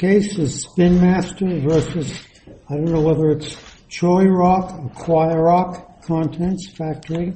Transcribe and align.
case 0.00 0.38
is 0.38 0.62
Spin 0.62 0.98
Master 0.98 1.60
versus, 1.60 2.26
I 2.70 2.76
don't 2.76 2.86
know 2.86 3.02
whether 3.02 3.32
it's 3.32 3.54
Choi 3.90 4.24
Rock 4.24 4.72
or 4.72 4.88
Choir 4.94 5.42
Rock 5.42 6.02
Contents 6.06 6.70
Factory, 6.70 7.34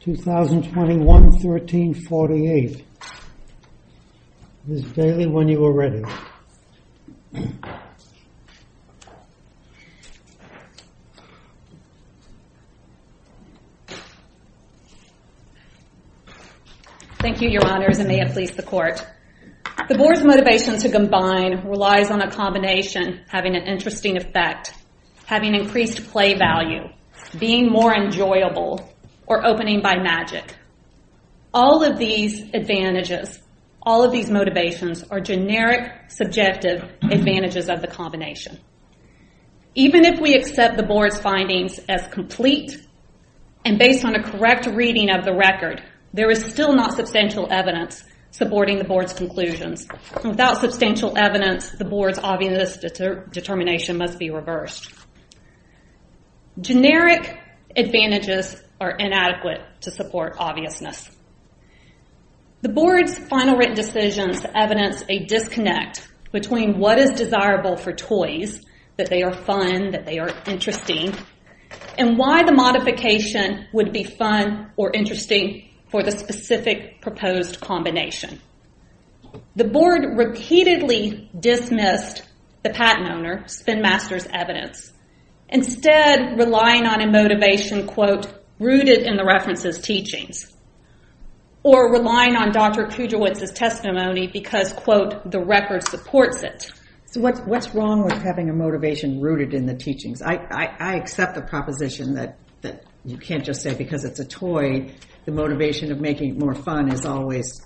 2021-1348. 0.00 2.84
Ms. 4.64 4.84
Bailey, 4.84 5.26
when 5.26 5.48
you 5.48 5.62
are 5.62 5.74
ready. 5.74 6.02
Thank 17.18 17.42
you, 17.42 17.50
Your 17.50 17.66
Honors, 17.66 17.98
and 17.98 18.08
may 18.08 18.22
it 18.22 18.32
please 18.32 18.52
the 18.52 18.62
Court. 18.62 19.06
The 19.86 19.96
Board's 19.96 20.24
motivation 20.24 20.76
to 20.80 20.90
combine 20.90 21.66
relies 21.66 22.10
on 22.10 22.20
a 22.20 22.30
combination 22.30 23.20
having 23.28 23.54
an 23.54 23.62
interesting 23.62 24.16
effect, 24.16 24.74
having 25.24 25.54
increased 25.54 26.10
play 26.10 26.36
value, 26.36 26.88
being 27.38 27.70
more 27.70 27.94
enjoyable, 27.94 28.86
or 29.26 29.46
opening 29.46 29.80
by 29.80 29.96
magic. 29.96 30.56
All 31.54 31.82
of 31.82 31.96
these 31.96 32.42
advantages, 32.52 33.40
all 33.80 34.02
of 34.02 34.12
these 34.12 34.28
motivations 34.28 35.04
are 35.04 35.20
generic, 35.20 36.10
subjective 36.10 36.82
advantages 37.02 37.70
of 37.70 37.80
the 37.80 37.86
combination. 37.86 38.58
Even 39.74 40.04
if 40.04 40.20
we 40.20 40.34
accept 40.34 40.76
the 40.76 40.82
Board's 40.82 41.18
findings 41.18 41.78
as 41.88 42.06
complete 42.08 42.76
and 43.64 43.78
based 43.78 44.04
on 44.04 44.16
a 44.16 44.22
correct 44.22 44.66
reading 44.66 45.08
of 45.08 45.24
the 45.24 45.34
record, 45.34 45.82
there 46.12 46.30
is 46.30 46.44
still 46.44 46.74
not 46.74 46.94
substantial 46.94 47.50
evidence 47.50 48.02
supporting 48.30 48.78
the 48.78 48.84
Board's 48.84 49.12
conclusions. 49.12 49.86
Without 50.24 50.60
substantial 50.60 51.16
evidence, 51.16 51.70
the 51.70 51.84
Board's 51.84 52.18
obvious 52.18 52.76
determination 52.76 53.96
must 53.96 54.18
be 54.18 54.30
reversed. 54.30 54.92
Generic 56.60 57.38
advantages 57.76 58.62
are 58.80 58.90
inadequate 58.90 59.60
to 59.80 59.90
support 59.90 60.36
obviousness. 60.38 61.08
The 62.60 62.68
Board's 62.68 63.16
final 63.16 63.56
written 63.56 63.74
decisions 63.74 64.44
evidence 64.54 65.04
a 65.08 65.24
disconnect 65.26 66.08
between 66.32 66.78
what 66.78 66.98
is 66.98 67.12
desirable 67.12 67.76
for 67.76 67.92
toys, 67.92 68.60
that 68.96 69.08
they 69.08 69.22
are 69.22 69.32
fun, 69.32 69.92
that 69.92 70.04
they 70.04 70.18
are 70.18 70.30
interesting, 70.46 71.14
and 71.96 72.18
why 72.18 72.42
the 72.42 72.52
modification 72.52 73.66
would 73.72 73.92
be 73.92 74.04
fun 74.04 74.72
or 74.76 74.90
interesting 74.92 75.67
for 75.90 76.02
the 76.02 76.10
specific 76.12 77.00
proposed 77.00 77.60
combination. 77.60 78.40
The 79.56 79.64
Board 79.64 80.16
repeatedly 80.16 81.30
dismissed 81.38 82.22
the 82.62 82.70
patent 82.70 83.10
owner, 83.10 83.46
Spin 83.46 83.80
Master's 83.82 84.26
evidence, 84.32 84.92
instead 85.48 86.38
relying 86.38 86.86
on 86.86 87.00
a 87.00 87.10
motivation, 87.10 87.86
quote, 87.86 88.26
rooted 88.58 89.06
in 89.06 89.16
the 89.16 89.24
reference's 89.24 89.80
teachings, 89.80 90.52
or 91.62 91.92
relying 91.92 92.36
on 92.36 92.52
Dr. 92.52 92.86
Kudrowitz's 92.86 93.52
testimony 93.52 94.26
because, 94.26 94.72
quote, 94.72 95.30
the 95.30 95.40
record 95.40 95.86
supports 95.86 96.42
it. 96.42 96.70
So 97.06 97.20
what's 97.20 97.74
wrong 97.74 98.04
with 98.04 98.20
having 98.22 98.50
a 98.50 98.52
motivation 98.52 99.20
rooted 99.20 99.54
in 99.54 99.66
the 99.66 99.74
teachings? 99.74 100.20
I 100.22 100.94
accept 100.96 101.34
the 101.34 101.42
proposition 101.42 102.14
that 102.14 102.36
you 103.08 103.16
can't 103.16 103.44
just 103.44 103.62
say 103.62 103.74
because 103.74 104.04
it's 104.04 104.20
a 104.20 104.26
toy, 104.26 104.92
the 105.24 105.32
motivation 105.32 105.90
of 105.90 106.00
making 106.00 106.30
it 106.30 106.38
more 106.38 106.54
fun 106.54 106.92
is 106.92 107.06
always 107.06 107.64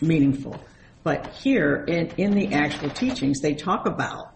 meaningful. 0.00 0.60
But 1.02 1.34
here, 1.34 1.84
in 1.86 2.32
the 2.32 2.54
actual 2.54 2.90
teachings, 2.90 3.40
they 3.40 3.54
talk 3.54 3.86
about 3.86 4.32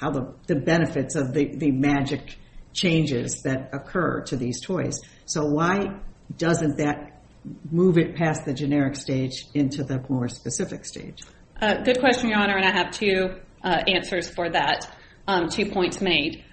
how 0.00 0.10
the 0.10 0.56
benefits 0.56 1.16
of 1.16 1.32
the 1.34 1.70
magic 1.70 2.38
changes 2.72 3.42
that 3.42 3.70
occur 3.72 4.22
to 4.22 4.36
these 4.36 4.60
toys. 4.60 5.00
So 5.26 5.44
why 5.44 5.96
doesn't 6.36 6.76
that 6.78 7.22
move 7.70 7.98
it 7.98 8.14
past 8.14 8.44
the 8.44 8.52
generic 8.52 8.96
stage 8.96 9.46
into 9.54 9.84
the 9.84 10.04
more 10.08 10.28
specific 10.28 10.84
stage? 10.84 11.22
Uh, 11.60 11.82
good 11.82 11.98
question, 11.98 12.28
Your 12.28 12.38
Honor, 12.38 12.56
and 12.56 12.64
I 12.64 12.70
have 12.70 12.90
two 12.90 13.40
uh, 13.64 13.82
answers 13.86 14.28
for 14.30 14.48
that, 14.50 14.90
um, 15.26 15.48
two 15.48 15.70
points 15.70 16.00
made. 16.00 16.44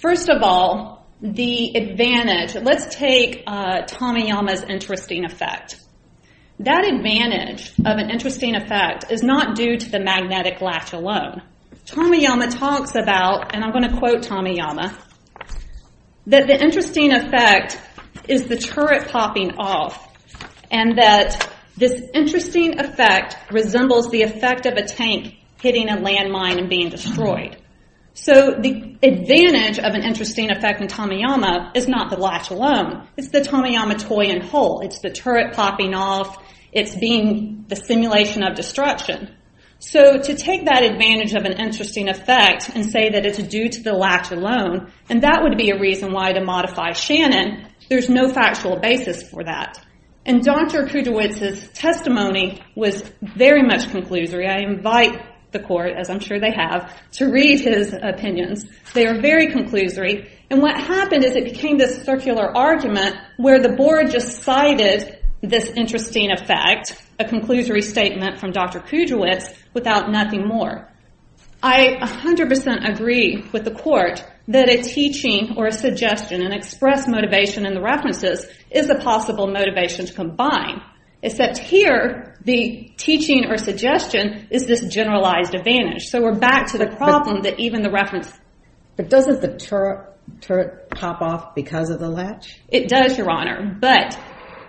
First 0.00 0.28
of 0.28 0.42
all, 0.42 1.03
the 1.24 1.74
advantage, 1.74 2.54
let's 2.54 2.94
take 2.94 3.44
uh, 3.46 3.82
Tamiyama's 3.86 4.62
interesting 4.62 5.24
effect. 5.24 5.80
That 6.58 6.84
advantage 6.84 7.70
of 7.78 7.96
an 7.96 8.10
interesting 8.10 8.54
effect 8.54 9.10
is 9.10 9.22
not 9.22 9.56
due 9.56 9.78
to 9.78 9.90
the 9.90 10.00
magnetic 10.00 10.60
latch 10.60 10.92
alone. 10.92 11.42
Tamiyama 11.86 12.54
talks 12.56 12.94
about, 12.94 13.54
and 13.54 13.64
I'm 13.64 13.72
going 13.72 13.90
to 13.90 13.96
quote 13.96 14.22
Tamiyama, 14.22 14.94
that 16.26 16.46
the 16.46 16.62
interesting 16.62 17.10
effect 17.12 17.80
is 18.28 18.44
the 18.44 18.58
turret 18.58 19.08
popping 19.08 19.52
off, 19.56 20.14
and 20.70 20.98
that 20.98 21.50
this 21.78 22.02
interesting 22.12 22.78
effect 22.78 23.36
resembles 23.50 24.10
the 24.10 24.22
effect 24.22 24.66
of 24.66 24.74
a 24.74 24.84
tank 24.84 25.36
hitting 25.60 25.88
a 25.88 25.96
landmine 25.96 26.58
and 26.58 26.68
being 26.68 26.90
destroyed. 26.90 27.56
So 28.14 28.52
the 28.52 28.96
advantage 29.02 29.78
of 29.78 29.94
an 29.94 30.02
interesting 30.02 30.50
effect 30.50 30.80
in 30.80 30.86
Tamiyama 30.86 31.76
is 31.76 31.88
not 31.88 32.10
the 32.10 32.16
latch 32.16 32.50
alone. 32.50 33.08
It's 33.16 33.30
the 33.30 33.40
Tamiyama 33.40 33.98
toy 33.98 34.26
in 34.26 34.40
whole. 34.40 34.80
It's 34.80 35.00
the 35.00 35.10
turret 35.10 35.54
popping 35.54 35.94
off. 35.94 36.38
It's 36.72 36.96
being 36.96 37.64
the 37.68 37.76
simulation 37.76 38.44
of 38.44 38.54
destruction. 38.54 39.34
So 39.80 40.18
to 40.18 40.36
take 40.36 40.64
that 40.66 40.84
advantage 40.84 41.34
of 41.34 41.44
an 41.44 41.54
interesting 41.54 42.08
effect 42.08 42.70
and 42.74 42.86
say 42.86 43.10
that 43.10 43.26
it's 43.26 43.42
due 43.42 43.68
to 43.68 43.82
the 43.82 43.92
latch 43.92 44.30
alone, 44.30 44.92
and 45.10 45.22
that 45.22 45.42
would 45.42 45.58
be 45.58 45.70
a 45.70 45.78
reason 45.78 46.12
why 46.12 46.32
to 46.32 46.42
modify 46.42 46.92
Shannon, 46.92 47.66
there's 47.88 48.08
no 48.08 48.28
factual 48.28 48.78
basis 48.78 49.28
for 49.28 49.44
that. 49.44 49.84
And 50.24 50.42
Dr. 50.42 50.84
Kudrowitz's 50.84 51.68
testimony 51.72 52.62
was 52.74 53.02
very 53.20 53.62
much 53.62 53.86
conclusory. 53.88 54.48
I 54.48 54.60
invite 54.60 55.20
the 55.54 55.60
court, 55.60 55.92
as 55.96 56.10
I'm 56.10 56.20
sure 56.20 56.38
they 56.38 56.52
have, 56.52 56.92
to 57.12 57.32
read 57.32 57.60
his 57.60 57.94
opinions. 57.94 58.66
They 58.92 59.06
are 59.06 59.18
very 59.22 59.46
conclusory. 59.46 60.28
And 60.50 60.60
what 60.60 60.78
happened 60.78 61.24
is 61.24 61.34
it 61.34 61.44
became 61.44 61.78
this 61.78 62.04
circular 62.04 62.54
argument 62.54 63.16
where 63.38 63.58
the 63.58 63.70
board 63.70 64.10
just 64.10 64.42
cited 64.42 65.18
this 65.40 65.70
interesting 65.70 66.30
effect, 66.30 67.02
a 67.18 67.24
conclusory 67.24 67.82
statement 67.82 68.38
from 68.38 68.50
Dr. 68.50 68.80
Kudrowitz, 68.80 69.54
without 69.72 70.10
nothing 70.10 70.46
more. 70.46 70.90
I 71.62 71.96
100% 72.02 72.90
agree 72.90 73.42
with 73.52 73.64
the 73.64 73.70
court 73.70 74.22
that 74.48 74.68
a 74.68 74.82
teaching 74.82 75.54
or 75.56 75.68
a 75.68 75.72
suggestion, 75.72 76.42
an 76.42 76.52
express 76.52 77.08
motivation 77.08 77.64
in 77.64 77.72
the 77.72 77.80
references, 77.80 78.46
is 78.70 78.90
a 78.90 78.96
possible 78.96 79.46
motivation 79.46 80.04
to 80.04 80.12
combine. 80.12 80.82
Except 81.24 81.56
here, 81.56 82.36
the 82.44 82.92
teaching 82.98 83.46
or 83.46 83.56
suggestion 83.56 84.46
is 84.50 84.66
this 84.66 84.84
generalized 84.88 85.54
advantage. 85.54 86.08
So 86.08 86.20
we're 86.20 86.38
back 86.38 86.72
to 86.72 86.78
the 86.78 86.86
problem 86.86 87.42
that 87.42 87.58
even 87.58 87.82
the 87.82 87.90
reference... 87.90 88.30
But 88.96 89.08
doesn't 89.08 89.40
the 89.40 89.56
turret 90.42 90.90
pop 90.90 91.22
off 91.22 91.54
because 91.54 91.88
of 91.88 91.98
the 91.98 92.10
latch? 92.10 92.60
It 92.68 92.88
does, 92.88 93.16
Your 93.16 93.30
Honor. 93.30 93.74
But 93.80 94.20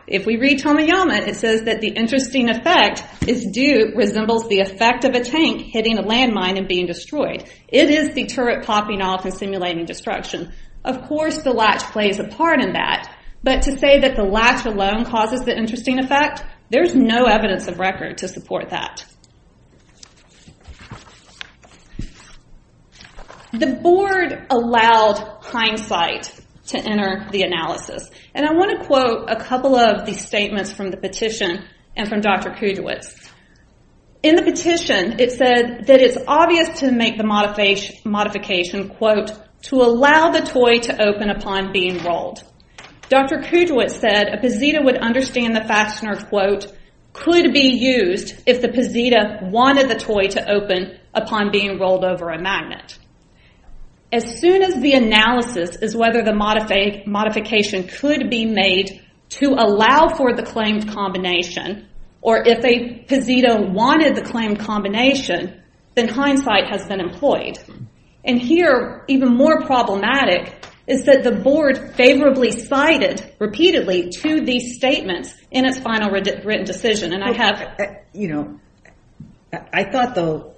if 0.07 0.25
we 0.25 0.38
read 0.38 0.61
Tamiyama, 0.61 1.27
it 1.27 1.35
says 1.35 1.63
that 1.63 1.81
the 1.81 1.89
interesting 1.89 2.49
effect 2.49 3.03
is 3.27 3.45
due, 3.51 3.91
resembles 3.93 4.47
the 4.47 4.61
effect 4.61 5.03
of 5.03 5.13
a 5.13 5.23
tank 5.23 5.61
hitting 5.61 5.97
a 5.97 6.03
landmine 6.03 6.57
and 6.57 6.69
being 6.69 6.85
destroyed. 6.85 7.43
It 7.67 7.89
is 7.89 8.16
the 8.16 8.27
turret 8.27 8.66
popping 8.66 9.01
off 9.01 9.25
and 9.25 9.33
simulating 9.33 9.83
destruction. 9.85 10.53
Of 10.85 11.01
course, 11.07 11.41
the 11.41 11.51
latch 11.51 11.83
plays 11.91 12.19
a 12.19 12.27
part 12.27 12.63
in 12.63 12.73
that. 12.73 13.13
But 13.45 13.61
to 13.61 13.78
say 13.78 14.00
that 14.00 14.16
the 14.16 14.23
latch 14.23 14.66
alone 14.66 15.06
causes 15.06 15.41
the 15.41 15.56
interesting 15.56 16.00
effect, 16.00 16.44
there's 16.72 16.95
no 16.95 17.25
evidence 17.25 17.67
of 17.67 17.78
record 17.78 18.17
to 18.17 18.28
support 18.28 18.72
that. 18.72 19.06
The 23.53 23.79
board 23.84 24.47
allowed 24.49 25.20
hindsight 25.43 26.34
to 26.70 26.79
enter 26.79 27.28
the 27.31 27.43
analysis. 27.43 28.09
And 28.34 28.47
I 28.47 28.53
want 28.53 28.79
to 28.79 28.87
quote 28.87 29.29
a 29.29 29.35
couple 29.35 29.75
of 29.75 30.08
the 30.08 30.14
statements 30.14 30.73
from 30.73 30.90
the 30.90 30.97
petition 30.97 31.66
and 31.96 32.09
from 32.09 32.22
Dr. 32.22 32.49
Kudrowitz. 32.49 33.29
In 34.23 34.37
the 34.37 34.41
petition, 34.41 35.20
it 35.20 35.34
said 35.34 35.85
that 35.85 36.02
it's 36.02 36.17
obvious 36.28 36.79
to 36.79 36.91
make 36.91 37.20
the 37.20 37.23
modification, 37.23 38.90
quote, 38.90 39.31
to 39.66 39.75
allow 39.75 40.31
the 40.31 40.41
toy 40.41 40.79
to 40.79 40.99
open 40.99 41.29
upon 41.29 41.72
being 41.72 42.03
rolled. 42.03 42.43
Dr. 43.07 43.37
Kudrowitz 43.37 43.99
said 43.99 44.29
a 44.29 44.37
posita 44.37 44.84
would 44.84 44.97
understand 44.97 45.55
the 45.55 45.63
fastener, 45.63 46.16
quote, 46.16 46.73
could 47.13 47.53
be 47.53 47.69
used 47.69 48.35
if 48.46 48.61
the 48.61 48.67
posita 48.67 49.49
wanted 49.49 49.90
the 49.90 49.96
toy 49.96 50.28
to 50.28 50.52
open 50.52 50.97
upon 51.13 51.52
being 51.52 51.79
rolled 51.79 52.03
over 52.03 52.29
a 52.29 52.41
magnet. 52.41 52.97
As 54.11 54.40
soon 54.40 54.61
as 54.61 54.75
the 54.81 54.93
analysis 54.93 55.78
is 55.81 55.96
whether 55.96 56.23
the 56.23 56.34
modification 57.05 57.87
could 57.87 58.29
be 58.29 58.46
made 58.46 59.02
to 59.29 59.51
allow 59.51 60.09
for 60.09 60.35
the 60.35 60.43
claimed 60.43 60.90
combination, 60.90 61.87
or 62.22 62.43
if 62.46 62.63
a 62.66 63.05
posita 63.05 63.72
wanted 63.72 64.16
the 64.16 64.22
claimed 64.22 64.59
combination, 64.59 65.61
then 65.96 66.08
hindsight 66.08 66.67
has 66.69 66.85
been 66.87 66.99
employed. 66.99 67.58
And 68.23 68.41
here, 68.41 69.05
even 69.08 69.35
more 69.35 69.61
problematic 69.61 70.66
is 70.87 71.05
that 71.05 71.23
the 71.23 71.32
board 71.32 71.96
favorably 71.96 72.52
cited 72.52 73.34
repeatedly 73.40 74.09
to 74.09 74.41
these 74.41 74.76
statements 74.76 75.34
in 75.52 75.66
its 75.66 75.79
final 75.79 76.11
written 76.11 76.66
decision. 76.66 77.14
And 77.14 77.23
I 77.23 77.34
have... 77.34 77.96
You 78.14 78.28
know, 78.29 78.59
I 79.73 79.84
thought, 79.91 80.16
though, 80.16 80.53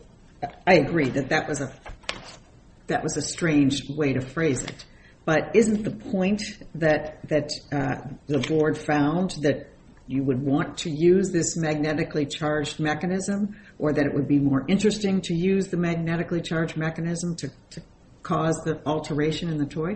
I 0.65 0.75
agree 0.75 1.09
that 1.09 1.29
that 1.29 1.47
was 3.03 3.17
a 3.17 3.21
strange 3.21 3.89
way 3.89 4.13
to 4.13 4.21
phrase 4.21 4.63
it. 4.63 4.85
But 5.25 5.55
isn't 5.55 5.83
the 5.83 5.91
point 5.91 6.41
that 6.75 7.21
uh, 7.71 7.95
the 8.27 8.39
board 8.39 8.77
found 8.77 9.31
that 9.41 9.69
you 10.07 10.23
would 10.23 10.41
want 10.41 10.77
to 10.79 10.89
use 10.89 11.31
this 11.31 11.57
magnetically 11.57 12.25
charged 12.25 12.79
mechanism 12.79 13.57
or 13.77 13.91
that 13.91 14.05
it 14.05 14.13
would 14.13 14.27
be 14.27 14.39
more 14.39 14.63
interesting 14.69 15.19
to 15.21 15.33
use 15.33 15.67
the 15.67 15.75
magnetically 15.75 16.41
charged 16.41 16.77
mechanism 16.77 17.35
to 17.35 17.51
cause 18.23 18.61
the 18.63 18.81
alteration 18.85 19.49
in 19.49 19.57
the 19.57 19.65
toy? 19.65 19.95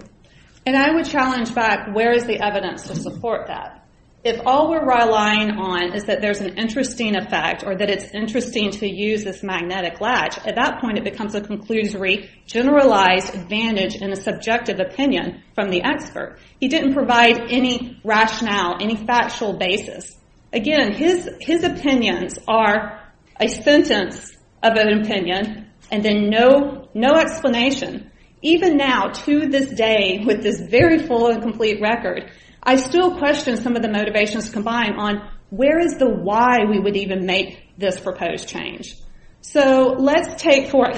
And 0.65 0.77
I 0.77 0.93
would 0.93 1.05
challenge 1.05 1.55
back, 1.55 1.93
where 1.93 2.11
is 2.11 2.25
the 2.25 2.39
evidence 2.39 2.87
to 2.87 2.95
support 2.95 3.47
that? 3.47 3.81
If 4.23 4.39
all 4.45 4.69
we're 4.69 4.85
relying 4.85 5.49
on 5.49 5.93
is 5.95 6.03
that 6.03 6.21
there's 6.21 6.41
an 6.41 6.55
interesting 6.55 7.15
effect 7.15 7.63
or 7.65 7.75
that 7.75 7.89
it's 7.89 8.13
interesting 8.13 8.69
to 8.69 8.87
use 8.87 9.23
this 9.23 9.41
magnetic 9.41 9.99
latch, 9.99 10.37
at 10.45 10.55
that 10.55 10.79
point 10.79 10.99
it 10.99 11.03
becomes 11.03 11.33
a 11.33 11.41
conclusory, 11.41 12.29
generalized 12.45 13.33
advantage 13.33 13.95
in 13.95 14.11
a 14.11 14.15
subjective 14.15 14.79
opinion 14.79 15.41
from 15.55 15.69
the 15.69 15.81
expert. 15.81 16.37
He 16.59 16.67
didn't 16.67 16.93
provide 16.93 17.49
any 17.49 17.99
rationale, 18.03 18.77
any 18.79 18.95
factual 18.95 19.57
basis. 19.57 20.15
Again, 20.53 20.93
his 20.93 21.27
his 21.39 21.63
opinions 21.63 22.37
are 22.47 23.01
a 23.39 23.47
sentence 23.47 24.37
of 24.61 24.75
an 24.75 25.01
opinion 25.01 25.71
and 25.91 26.03
then 26.05 26.29
no 26.29 26.89
no 26.93 27.15
explanation. 27.15 28.10
Even 28.41 28.77
now, 28.77 29.09
to 29.09 29.47
this 29.47 29.69
day, 29.69 30.23
with 30.25 30.41
this 30.41 30.59
very 30.61 30.99
full 30.99 31.27
and 31.27 31.41
complete 31.41 31.79
record, 31.81 32.31
I 32.63 32.75
still 32.75 33.17
question 33.17 33.57
some 33.57 33.75
of 33.75 33.81
the 33.81 33.89
motivations 33.89 34.49
combined 34.49 34.95
on 34.97 35.29
where 35.49 35.79
is 35.79 35.97
the 35.97 36.09
why 36.09 36.59
we 36.69 36.79
would 36.79 36.95
even 36.95 37.25
make 37.25 37.77
this 37.77 37.99
proposed 37.99 38.47
change. 38.47 38.95
So 39.41 39.95
let's 39.97 40.41
take 40.41 40.69
for 40.69 40.91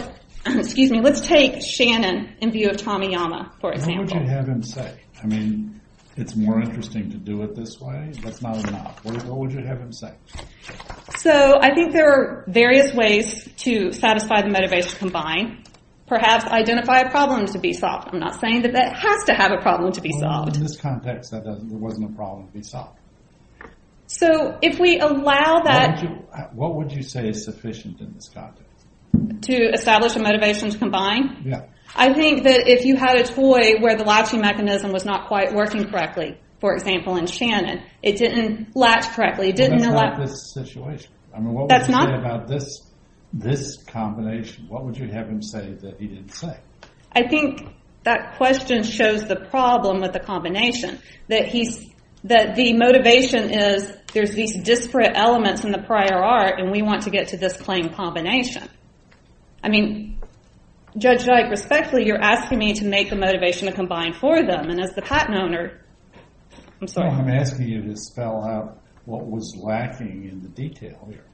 excuse 0.46 0.92
me, 0.92 1.02
let's 1.02 1.22
take 1.22 1.62
Shannon 1.62 2.36
in 2.42 2.52
view 2.52 2.70
of 2.70 2.78
Tomiyama, 2.78 3.60
for 3.62 3.72
example. 3.72 4.06
What 4.06 4.14
would 4.16 4.24
you 4.24 4.30
have 4.30 4.48
him 4.48 4.62
say? 4.62 5.00
I 5.22 5.26
mean, 5.26 5.82
it's 6.18 6.36
more 6.36 6.62
interesting 6.62 7.10
to 7.12 7.18
do 7.18 7.42
it 7.44 7.56
this 7.56 7.80
way? 7.80 8.12
That's 8.22 8.42
not 8.42 8.58
enough. 8.68 9.04
What 9.04 9.26
would 9.26 9.54
you 9.54 9.66
have 9.66 9.80
him 9.80 9.94
say? 9.94 10.14
So 11.18 11.58
I 11.60 11.74
think 11.74 11.94
there 11.94 12.12
are 12.12 12.46
various 12.48 12.94
ways 12.94 13.50
to 13.58 13.92
satisfy 13.94 14.42
the 14.42 14.50
motivation 14.50 14.98
combined. 15.00 15.70
Perhaps 16.08 16.46
identify 16.46 17.00
a 17.00 17.10
problem 17.10 17.46
to 17.48 17.60
be 17.60 17.74
solved. 17.74 18.10
I'm 18.12 18.20
not 18.20 18.40
saying 18.40 18.64
that 18.64 18.74
that 18.74 18.98
has 18.98 19.24
to 19.26 19.34
have 19.34 19.52
a 19.52 19.62
problem 19.62 19.92
to 19.94 20.02
be 20.02 20.12
solved. 20.20 20.58
In 20.58 20.64
this 20.64 20.78
context, 20.78 21.32
that 21.32 21.44
there 21.44 21.56
wasn't 21.78 22.12
a 22.12 22.16
problem 22.16 22.48
to 22.48 22.54
be 22.54 22.64
solved. 22.64 23.00
So 24.08 24.58
if 24.62 24.80
we 24.80 25.00
allow 25.00 25.62
that... 25.64 26.04
What 26.54 26.76
would 26.76 26.92
you 26.92 27.04
say 27.04 27.30
is 27.30 27.46
sufficient 27.46 28.02
in 28.02 28.14
this 28.14 28.30
context? 28.30 28.70
To 29.44 29.56
establish 29.74 30.16
a 30.16 30.20
motivation 30.20 30.70
to 30.70 30.78
combine? 30.78 31.44
Yeah. 31.46 31.68
I 31.96 32.14
think 32.14 32.44
that 32.44 32.68
if 32.68 32.86
you 32.86 32.96
had 32.96 33.18
a 33.18 33.24
toy 33.24 33.80
where 33.80 33.96
the 33.96 34.04
latching 34.04 34.42
mechanism 34.42 34.92
was 34.92 35.06
not 35.06 35.28
quite 35.28 35.54
working 35.54 35.86
correctly, 35.90 36.38
for 36.60 36.74
example, 36.74 37.18
in 37.18 37.28
Shannon, 37.28 37.84
it 38.02 38.18
didn't 38.18 38.76
latch 38.76 39.06
correctly. 39.16 39.52
That's 39.52 39.82
not 39.82 39.94
allow 39.94 40.18
this 40.18 40.54
situation. 40.54 41.12
I 41.36 41.40
mean, 41.40 41.54
what 41.54 41.70
would 41.70 41.88
you 41.88 41.94
say 41.94 42.16
about 42.16 42.48
this 42.48 42.93
combination? 43.88 44.68
What 44.68 44.86
would 44.86 44.98
you 44.98 45.08
have 45.08 45.28
him 45.28 45.42
say 45.42 45.74
that 45.82 46.00
he 46.00 46.08
didn't 46.08 46.34
say? 46.34 46.58
I 47.16 47.28
think 47.28 47.68
that 48.04 48.38
question 48.38 48.84
shows 48.84 49.28
the 49.28 49.36
problem 49.36 50.02
with 50.02 50.14
the 50.14 50.20
combination. 50.20 51.00
That 51.30 51.48
he's 51.48 51.90
that 52.26 52.56
the 52.56 52.74
motivation 52.74 53.50
is 53.50 53.92
there's 54.14 54.34
these 54.34 54.56
disparate 54.64 55.12
elements 55.16 55.64
in 55.64 55.72
the 55.72 55.82
prior 55.82 56.16
art 56.16 56.60
and 56.60 56.72
we 56.72 56.82
want 56.82 57.04
to 57.04 57.10
get 57.10 57.30
to 57.30 57.38
this 57.38 57.58
claim 57.58 57.90
combination. 57.90 58.70
I 59.62 59.70
mean, 59.70 60.22
Judge 60.98 61.26
Dyke, 61.26 61.50
respectfully, 61.50 62.06
you're 62.06 62.22
asking 62.22 62.60
me 62.60 62.74
to 62.74 62.86
make 62.86 63.10
the 63.10 63.16
motivation 63.16 63.68
to 63.68 63.74
combine 63.74 64.14
for 64.14 64.44
them. 64.44 64.70
And 64.70 64.80
as 64.80 64.94
the 64.94 65.02
patent 65.02 65.38
owner... 65.38 65.82
I'm 66.80 66.88
sorry. 66.88 67.10
I'm 67.10 67.30
asking 67.30 67.68
you 67.68 67.82
to 67.82 67.96
spell 67.96 68.44
out 68.44 68.82
what 69.06 69.26
was 69.26 69.56
lacking 69.58 70.30
in 70.30 70.42
the 70.42 70.50
detail 70.50 71.08
here. 71.10 71.26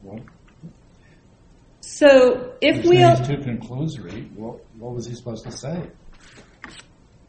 So 1.81 2.55
if 2.61 2.85
we... 2.85 2.97
He's 2.97 3.27
too 3.27 3.37
conclusory, 3.37 4.31
what 4.33 4.61
was 4.77 5.05
he 5.05 5.15
supposed 5.15 5.45
to 5.45 5.51
say? 5.51 5.89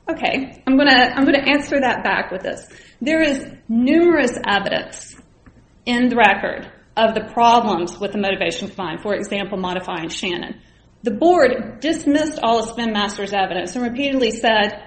Okay. 0.08 0.62
I'm 0.66 0.76
going 0.76 0.88
to 0.88 1.48
answer 1.48 1.80
that 1.80 2.02
back 2.04 2.30
with 2.30 2.42
this. 2.42 2.66
There 3.00 3.22
is 3.22 3.44
numerous 3.68 4.32
evidence 4.46 5.14
in 5.86 6.08
the 6.08 6.16
record 6.16 6.70
of 6.96 7.14
the 7.14 7.32
problems 7.32 7.98
with 7.98 8.12
the 8.12 8.18
motivation 8.18 8.68
to 8.68 8.74
combine. 8.74 8.98
For 8.98 9.14
example, 9.14 9.56
modifying 9.56 10.08
Shannon. 10.08 10.60
The 11.02 11.12
board 11.12 11.80
dismissed 11.80 12.38
all 12.42 12.58
of 12.58 12.68
Spin 12.68 12.92
Master's 12.92 13.32
evidence 13.32 13.74
and 13.74 13.84
repeatedly 13.84 14.32
said, 14.32 14.82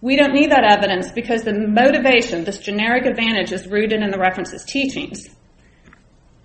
we 0.00 0.16
don't 0.16 0.32
need 0.32 0.50
that 0.50 0.64
evidence 0.64 1.12
because 1.12 1.42
the 1.42 1.52
motivation, 1.52 2.44
this 2.44 2.58
generic 2.58 3.04
advantage, 3.04 3.52
is 3.52 3.66
rooted 3.66 4.02
in 4.02 4.10
the 4.10 4.18
reference's 4.18 4.64
teachings. 4.64 5.28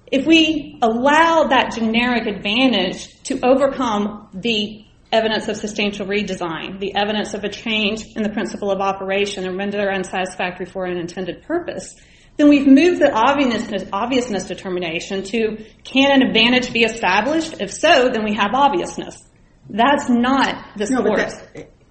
If 0.09 0.25
we 0.25 0.77
allow 0.81 1.45
that 1.45 1.74
generic 1.75 2.27
advantage 2.27 3.21
to 3.24 3.39
overcome 3.44 4.30
the 4.33 4.86
evidence 5.12 5.48
of 5.48 5.57
substantial 5.57 6.06
redesign, 6.06 6.80
the 6.80 6.95
evidence 6.95 7.33
of 7.33 7.44
a 7.44 7.50
change 7.50 8.06
in 8.15 8.24
the 8.24 8.30
principle 8.30 8.71
of 8.71 8.80
operation 8.80 9.45
and 9.45 9.57
render 9.57 9.89
unsatisfactory 9.92 10.65
for 10.65 10.86
an 10.86 10.98
intended 10.98 11.44
purpose, 11.44 11.95
then 12.38 12.50
we've 12.50 12.68
moved 12.68 13.01
the 13.01 13.12
obviousness 13.12 14.44
determination 14.44 15.24
to, 15.24 15.65
can 15.83 16.21
an 16.21 16.27
advantage 16.27 16.71
be 16.71 16.83
established? 16.83 17.56
If 17.60 17.74
so, 17.74 18.10
then 18.10 18.24
we 18.24 18.36
have 18.36 18.51
obviousness. 18.53 19.25
That's 19.69 20.07
not 20.07 20.77
this 20.77 20.89
court. 20.89 21.33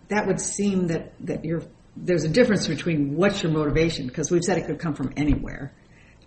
That 0.08 0.26
would 0.26 0.40
seem 0.40 0.86
that 0.86 1.12
there's 1.96 2.24
a 2.24 2.28
difference 2.28 2.68
between 2.68 3.16
what's 3.16 3.42
your 3.42 3.52
motivation, 3.52 4.06
because 4.06 4.30
we've 4.30 4.44
said 4.44 4.56
it 4.56 4.66
could 4.66 4.78
come 4.78 4.94
from 4.94 5.12
anywhere, 5.16 5.72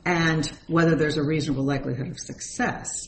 and 0.05 0.51
whether 0.67 0.95
there's 0.95 1.17
a 1.17 1.23
reasonable 1.23 1.63
likelihood 1.63 2.07
of 2.07 2.19
success. 2.19 3.07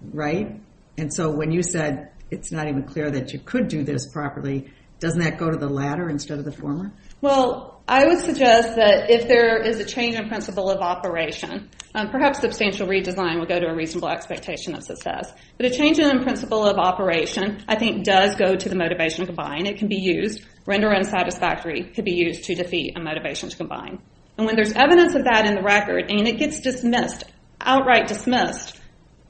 Right? 0.00 0.60
And 0.98 1.12
so 1.12 1.30
when 1.30 1.50
you 1.50 1.62
said 1.62 2.12
it's 2.30 2.50
not 2.50 2.68
even 2.68 2.84
clear 2.84 3.10
that 3.10 3.32
you 3.32 3.38
could 3.38 3.68
do 3.68 3.84
this 3.84 4.10
properly, 4.12 4.72
doesn't 4.98 5.20
that 5.20 5.38
go 5.38 5.50
to 5.50 5.56
the 5.56 5.68
latter 5.68 6.08
instead 6.08 6.38
of 6.38 6.44
the 6.44 6.52
former? 6.52 6.92
Well, 7.20 7.80
I 7.88 8.06
would 8.06 8.18
suggest 8.18 8.76
that 8.76 9.10
if 9.10 9.28
there 9.28 9.58
is 9.58 9.78
a 9.78 9.84
change 9.84 10.16
in 10.16 10.28
principle 10.28 10.70
of 10.70 10.80
operation, 10.80 11.70
um, 11.94 12.10
perhaps 12.10 12.40
substantial 12.40 12.88
redesign 12.88 13.38
would 13.38 13.48
go 13.48 13.60
to 13.60 13.66
a 13.66 13.74
reasonable 13.74 14.08
expectation 14.08 14.74
of 14.74 14.82
success. 14.82 15.32
But 15.56 15.66
a 15.66 15.70
change 15.70 15.98
in 15.98 16.22
principle 16.22 16.64
of 16.64 16.78
operation, 16.78 17.62
I 17.68 17.76
think, 17.76 18.04
does 18.04 18.34
go 18.34 18.56
to 18.56 18.68
the 18.68 18.74
motivation 18.74 19.20
to 19.20 19.26
combine. 19.26 19.66
It 19.66 19.78
can 19.78 19.88
be 19.88 19.96
used. 19.96 20.44
Render 20.66 20.92
unsatisfactory 20.92 21.84
could 21.94 22.04
be 22.04 22.14
used 22.14 22.44
to 22.44 22.54
defeat 22.54 22.96
a 22.96 23.00
motivation 23.00 23.50
to 23.50 23.56
combine. 23.56 24.00
And 24.36 24.46
when 24.46 24.56
there's 24.56 24.72
evidence 24.72 25.14
of 25.14 25.24
that 25.24 25.46
in 25.46 25.54
the 25.54 25.62
record, 25.62 26.10
and 26.10 26.28
it 26.28 26.38
gets 26.38 26.60
dismissed, 26.60 27.24
outright 27.60 28.06
dismissed, 28.06 28.78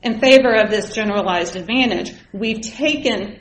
in 0.02 0.20
favor 0.20 0.54
of 0.54 0.70
this 0.70 0.94
generalized 0.94 1.56
advantage, 1.56 2.12
we've 2.32 2.60
taken 2.60 3.40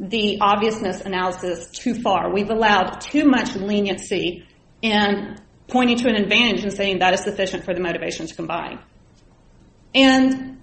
the 0.00 0.38
obviousness 0.40 1.00
analysis 1.00 1.68
too 1.70 1.94
far. 1.94 2.32
We've 2.32 2.50
allowed 2.50 3.00
too 3.00 3.24
much 3.24 3.56
leniency 3.56 4.46
in 4.80 5.36
pointing 5.66 5.98
to 5.98 6.08
an 6.08 6.14
advantage 6.14 6.62
and 6.62 6.72
saying 6.72 7.00
that 7.00 7.14
is 7.14 7.20
sufficient 7.20 7.64
for 7.64 7.74
the 7.74 7.80
motivation 7.80 8.26
to 8.26 8.34
combine. 8.34 8.78
And 9.94 10.60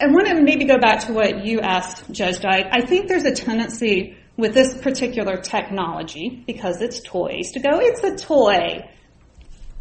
I 0.00 0.06
want 0.06 0.26
to 0.28 0.42
maybe 0.42 0.64
go 0.64 0.78
back 0.78 1.06
to 1.06 1.12
what 1.12 1.44
you 1.44 1.60
asked, 1.60 2.10
Judge 2.10 2.40
Dyke. 2.40 2.66
I 2.72 2.80
think 2.84 3.08
there's 3.08 3.24
a 3.24 3.34
tendency 3.34 4.16
with 4.36 4.54
this 4.54 4.76
particular 4.78 5.36
technology, 5.36 6.42
because 6.46 6.80
it's 6.80 7.00
toys, 7.02 7.52
to 7.52 7.60
go, 7.60 7.78
it's 7.80 8.02
a 8.02 8.16
toy. 8.16 8.89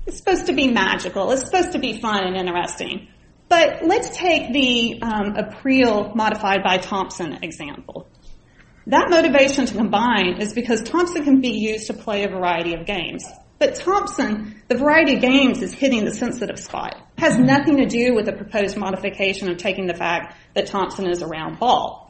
It's 0.06 0.18
supposed 0.18 0.48
to 0.48 0.54
be 0.54 0.68
magical. 0.72 1.32
It's 1.32 1.46
supposed 1.46 1.74
to 1.74 1.80
be 1.80 2.00
fun 2.00 2.24
and 2.24 2.36
interesting. 2.36 3.08
But 3.48 3.84
let's 3.84 4.16
take 4.16 4.54
the 4.54 5.02
um, 5.02 5.36
April 5.36 6.12
modified 6.16 6.64
by 6.64 6.78
Thompson 6.78 7.44
example. 7.44 8.08
That 8.88 9.10
motivation 9.10 9.66
to 9.66 9.76
combine 9.76 10.42
is 10.42 10.54
because 10.54 10.82
Thompson 10.84 11.24
can 11.24 11.42
be 11.42 11.52
used 11.52 11.88
to 11.88 11.94
play 11.94 12.24
a 12.24 12.30
variety 12.30 12.74
of 12.74 12.86
games. 12.86 13.26
But 13.60 13.76
Thompson, 13.76 14.62
the 14.68 14.78
variety 14.78 15.16
of 15.16 15.22
games 15.22 15.62
is 15.62 15.74
hitting 15.74 16.06
the 16.06 16.14
sensitive 16.14 16.58
spot. 16.58 16.96
Has 17.18 17.38
nothing 17.38 17.78
to 17.78 17.86
do 17.86 18.16
with 18.16 18.26
the 18.26 18.32
proposed 18.32 18.78
modification 18.78 19.50
of 19.52 19.58
taking 19.58 19.86
the 19.86 19.94
fact 19.94 20.36
that 20.56 20.68
Thompson 20.68 21.10
is 21.10 21.22
a 21.22 21.28
round 21.28 21.60
ball. 21.60 22.09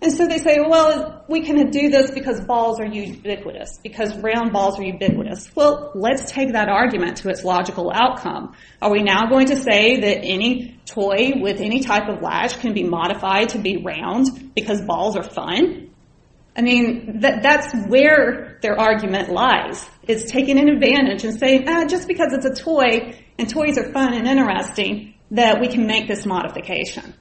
And 0.00 0.12
so 0.12 0.28
they 0.28 0.38
say, 0.38 0.60
well, 0.60 1.24
we 1.28 1.42
can 1.42 1.70
do 1.70 1.90
this 1.90 2.12
because 2.12 2.40
balls 2.40 2.78
are 2.78 2.86
ubiquitous, 2.86 3.80
because 3.82 4.16
round 4.18 4.52
balls 4.52 4.78
are 4.78 4.84
ubiquitous. 4.84 5.50
Well, 5.56 5.90
let's 5.94 6.30
take 6.30 6.52
that 6.52 6.68
argument 6.68 7.16
to 7.18 7.30
its 7.30 7.42
logical 7.42 7.90
outcome. 7.92 8.54
Are 8.80 8.92
we 8.92 9.02
now 9.02 9.26
going 9.26 9.46
to 9.48 9.56
say 9.56 10.00
that 10.00 10.24
any 10.24 10.80
toy 10.86 11.32
with 11.40 11.60
any 11.60 11.80
type 11.80 12.08
of 12.08 12.22
latch 12.22 12.60
can 12.60 12.74
be 12.74 12.84
modified 12.84 13.48
to 13.50 13.58
be 13.58 13.78
round 13.78 14.54
because 14.54 14.80
balls 14.82 15.16
are 15.16 15.24
fun? 15.24 15.90
I 16.56 16.62
mean, 16.62 17.20
that's 17.20 17.72
where 17.88 18.58
their 18.62 18.78
argument 18.78 19.30
lies. 19.30 19.84
It's 20.04 20.30
taking 20.30 20.58
an 20.58 20.68
advantage 20.68 21.24
and 21.24 21.38
saying, 21.38 21.64
ah, 21.68 21.86
just 21.86 22.06
because 22.06 22.32
it's 22.32 22.46
a 22.46 22.54
toy 22.54 23.16
and 23.36 23.48
toys 23.48 23.78
are 23.78 23.92
fun 23.92 24.14
and 24.14 24.28
interesting, 24.28 25.14
that 25.32 25.60
we 25.60 25.68
can 25.68 25.86
make 25.86 26.08
this 26.08 26.24
modification. 26.24 27.14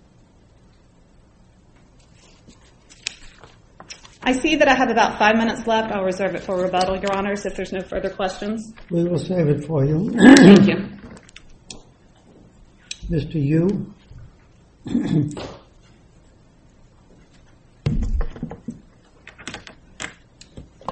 I 4.27 4.33
see 4.33 4.57
that 4.57 4.67
I 4.67 4.75
have 4.75 4.89
about 4.89 5.17
five 5.17 5.37
minutes 5.37 5.65
left. 5.65 5.89
I'll 5.89 6.03
reserve 6.03 6.35
it 6.35 6.43
for 6.43 6.61
rebuttal, 6.61 6.97
Your 6.97 7.15
Honors, 7.15 7.45
if 7.45 7.55
there's 7.55 7.71
no 7.71 7.79
further 7.79 8.09
questions. 8.09 8.73
We 8.91 9.05
will 9.05 9.17
save 9.17 9.47
it 9.47 9.65
for 9.65 9.85
you. 9.85 10.11
Thank 10.35 10.67
you. 10.67 10.75
Mr. 13.09 13.35
Yu? 13.35 13.93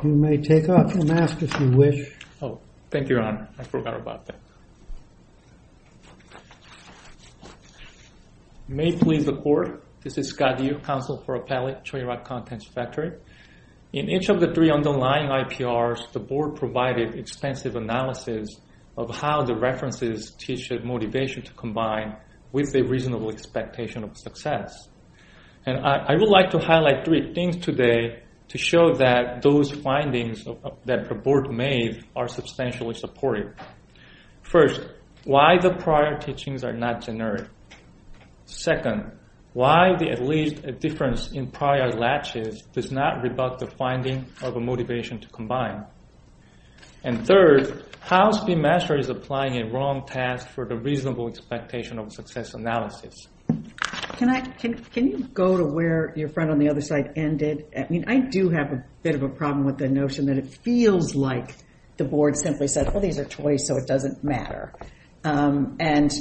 You 0.02 0.12
may 0.12 0.38
take 0.38 0.70
off 0.70 0.96
your 0.96 1.04
mask 1.04 1.42
if 1.42 1.60
you 1.60 1.72
wish. 1.72 2.16
Oh, 2.42 2.62
thank 2.90 3.10
you, 3.10 3.18
Your 3.18 3.26
Honor. 3.26 3.50
I 3.60 3.64
forgot 3.64 4.00
about 4.00 4.28
that. 4.28 4.40
May 8.70 8.94
it 8.94 9.02
please 9.02 9.26
the 9.26 9.36
Court, 9.36 9.84
this 10.06 10.18
is 10.20 10.30
Scott 10.30 10.60
Yu, 10.60 10.78
Counsel 10.86 11.22
for 11.26 11.36
Appellate, 11.36 11.84
Choirock 11.84 12.24
Contents 12.24 12.68
Factory. 12.68 13.14
In 13.96 14.10
each 14.10 14.28
of 14.28 14.42
the 14.42 14.54
three 14.54 14.70
underlying 14.70 15.30
IPRs, 15.30 16.12
the 16.12 16.20
Board 16.20 16.58
provided 16.58 17.16
extensive 17.16 17.78
analysis 17.78 18.50
of 18.98 19.16
how 19.16 19.44
the 19.44 19.56
references 19.56 20.32
teach 20.38 20.70
a 20.70 20.82
motivation 20.82 21.44
to 21.44 21.54
combine 21.54 22.18
with 22.52 22.76
a 22.76 22.84
reasonable 22.84 23.32
expectation 23.32 24.04
of 24.04 24.18
success. 24.18 24.90
And 25.66 25.78
I 25.80 26.14
would 26.14 26.28
like 26.28 26.50
to 26.50 26.60
highlight 26.60 27.06
three 27.06 27.34
things 27.34 27.56
today 27.64 28.24
to 28.50 28.58
show 28.58 28.96
that 28.96 29.42
those 29.42 29.72
findings 29.72 30.44
that 30.84 31.08
the 31.08 31.16
Board 31.16 31.50
made 31.50 32.04
are 32.18 32.28
substantially 32.28 32.96
supported. 32.96 33.54
First, 34.42 34.82
why 35.24 35.58
the 35.58 35.74
prior 35.74 36.18
teachings 36.18 36.66
are 36.66 36.74
not 36.74 37.00
generic. 37.00 37.48
Second, 38.44 39.14
why 39.56 39.96
the 39.98 40.10
at 40.10 40.22
least 40.22 40.58
difference 40.82 41.32
in 41.32 41.48
prior 41.48 41.90
latches 41.90 42.62
does 42.74 42.92
not 42.92 43.24
rebut 43.24 43.58
the 43.58 43.66
finding 43.66 44.26
of 44.42 44.58
a 44.58 44.60
motivation 44.60 45.18
to 45.18 45.30
combine. 45.30 45.86
And 47.06 47.26
third, 47.26 47.86
how 48.02 48.32
Speedmaster 48.32 49.00
is 49.00 49.08
applying 49.08 49.62
a 49.62 49.72
wrong 49.72 50.06
task 50.06 50.50
for 50.50 50.66
the 50.66 50.76
reasonable 50.76 51.30
expectation 51.30 51.98
of 52.00 52.12
success 52.12 52.54
analysis. 52.54 53.28
Can 54.18 54.84
you 54.94 55.20
go 55.34 55.56
to 55.56 55.64
where 55.64 56.12
your 56.18 56.28
friend 56.28 56.52
on 56.52 56.60
the 56.60 56.68
other 56.68 56.82
side 56.82 57.14
ended? 57.16 57.66
I 57.78 57.88
mean, 57.90 58.04
I 58.10 58.20
do 58.20 58.50
have 58.50 58.74
a 58.74 58.84
bit 59.04 59.16
of 59.16 59.24
a 59.24 59.30
problem 59.30 59.66
with 59.66 59.78
the 59.78 59.88
notion 59.88 60.26
that 60.26 60.38
it 60.38 60.48
feels 60.66 61.16
like 61.16 61.56
the 61.96 62.04
Board 62.04 62.36
simply 62.36 62.68
said, 62.68 62.92
well, 62.92 63.00
these 63.00 63.20
are 63.20 63.26
toys, 63.26 63.66
so 63.66 63.78
it 63.78 63.88
doesn't 63.88 64.22
matter. 64.22 64.74
Um, 65.26 65.76
and 65.80 66.14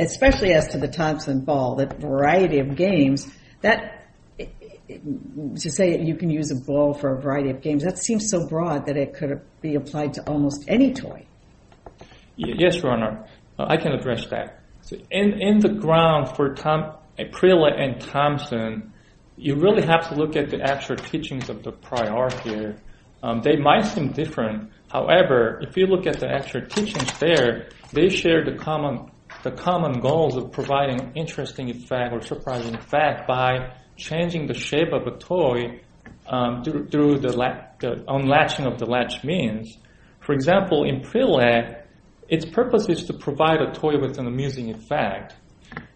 especially 0.00 0.52
as 0.52 0.66
to 0.68 0.78
the 0.78 0.88
Thompson 0.88 1.44
ball, 1.44 1.76
the 1.76 1.86
variety 1.86 2.58
of 2.58 2.74
games, 2.74 3.30
to 3.62 5.70
say 5.70 6.02
you 6.02 6.16
can 6.16 6.28
use 6.28 6.50
a 6.50 6.56
ball 6.66 6.92
for 6.92 7.16
a 7.16 7.20
variety 7.20 7.50
of 7.50 7.62
games, 7.62 7.84
that 7.84 7.98
seems 7.98 8.28
so 8.28 8.48
broad 8.48 8.86
that 8.86 8.96
it 8.96 9.14
could 9.14 9.40
be 9.60 9.76
applied 9.76 10.14
to 10.14 10.28
almost 10.28 10.64
any 10.66 10.92
toy. 10.92 11.24
Yes, 12.34 12.82
Your 12.82 12.92
Honor, 12.92 13.24
uh, 13.58 13.66
I 13.68 13.76
can 13.76 13.92
address 13.92 14.26
that. 14.26 14.60
In 15.10 15.60
the 15.60 15.68
ground 15.68 16.34
for 16.34 16.54
Aprila 16.54 17.80
and 17.80 18.00
Thompson, 18.00 18.92
you 19.36 19.54
really 19.54 19.86
have 19.86 20.08
to 20.08 20.16
look 20.16 20.34
at 20.34 20.50
the 20.50 20.60
actual 20.60 20.96
teachings 20.96 21.48
of 21.48 21.62
the 21.62 21.70
prior 21.70 22.28
here. 22.42 22.76
Um, 23.22 23.40
they 23.40 23.56
might 23.56 23.86
seem 23.86 24.10
different. 24.10 24.72
However, 24.90 25.60
if 25.62 25.76
you 25.76 25.86
look 25.86 26.06
at 26.06 26.18
the 26.18 26.28
actual 26.28 26.66
teachings 26.66 27.18
there, 27.18 27.68
they 27.92 28.08
share 28.08 28.44
the 28.44 28.56
common 28.56 29.10
the 29.42 29.50
common 29.52 30.00
goals 30.00 30.36
of 30.36 30.50
providing 30.52 31.12
interesting 31.14 31.68
effect 31.70 32.12
or 32.14 32.20
surprising 32.22 32.74
effect 32.74 33.28
by 33.28 33.72
changing 33.96 34.46
the 34.46 34.54
shape 34.54 34.92
of 34.92 35.06
a 35.06 35.16
toy 35.18 35.80
um, 36.26 36.64
through 36.64 37.18
the 37.18 38.04
unlatching 38.08 38.66
of 38.66 38.78
the 38.78 38.86
latch 38.86 39.22
means. 39.24 39.76
For 40.20 40.32
example, 40.32 40.84
in 40.84 41.02
Aprila, 41.02 41.82
its 42.28 42.44
purpose 42.44 42.88
is 42.88 43.04
to 43.04 43.14
provide 43.14 43.60
a 43.60 43.72
toy 43.72 43.98
with 44.00 44.18
an 44.18 44.26
amusing 44.26 44.70
effect. 44.70 45.34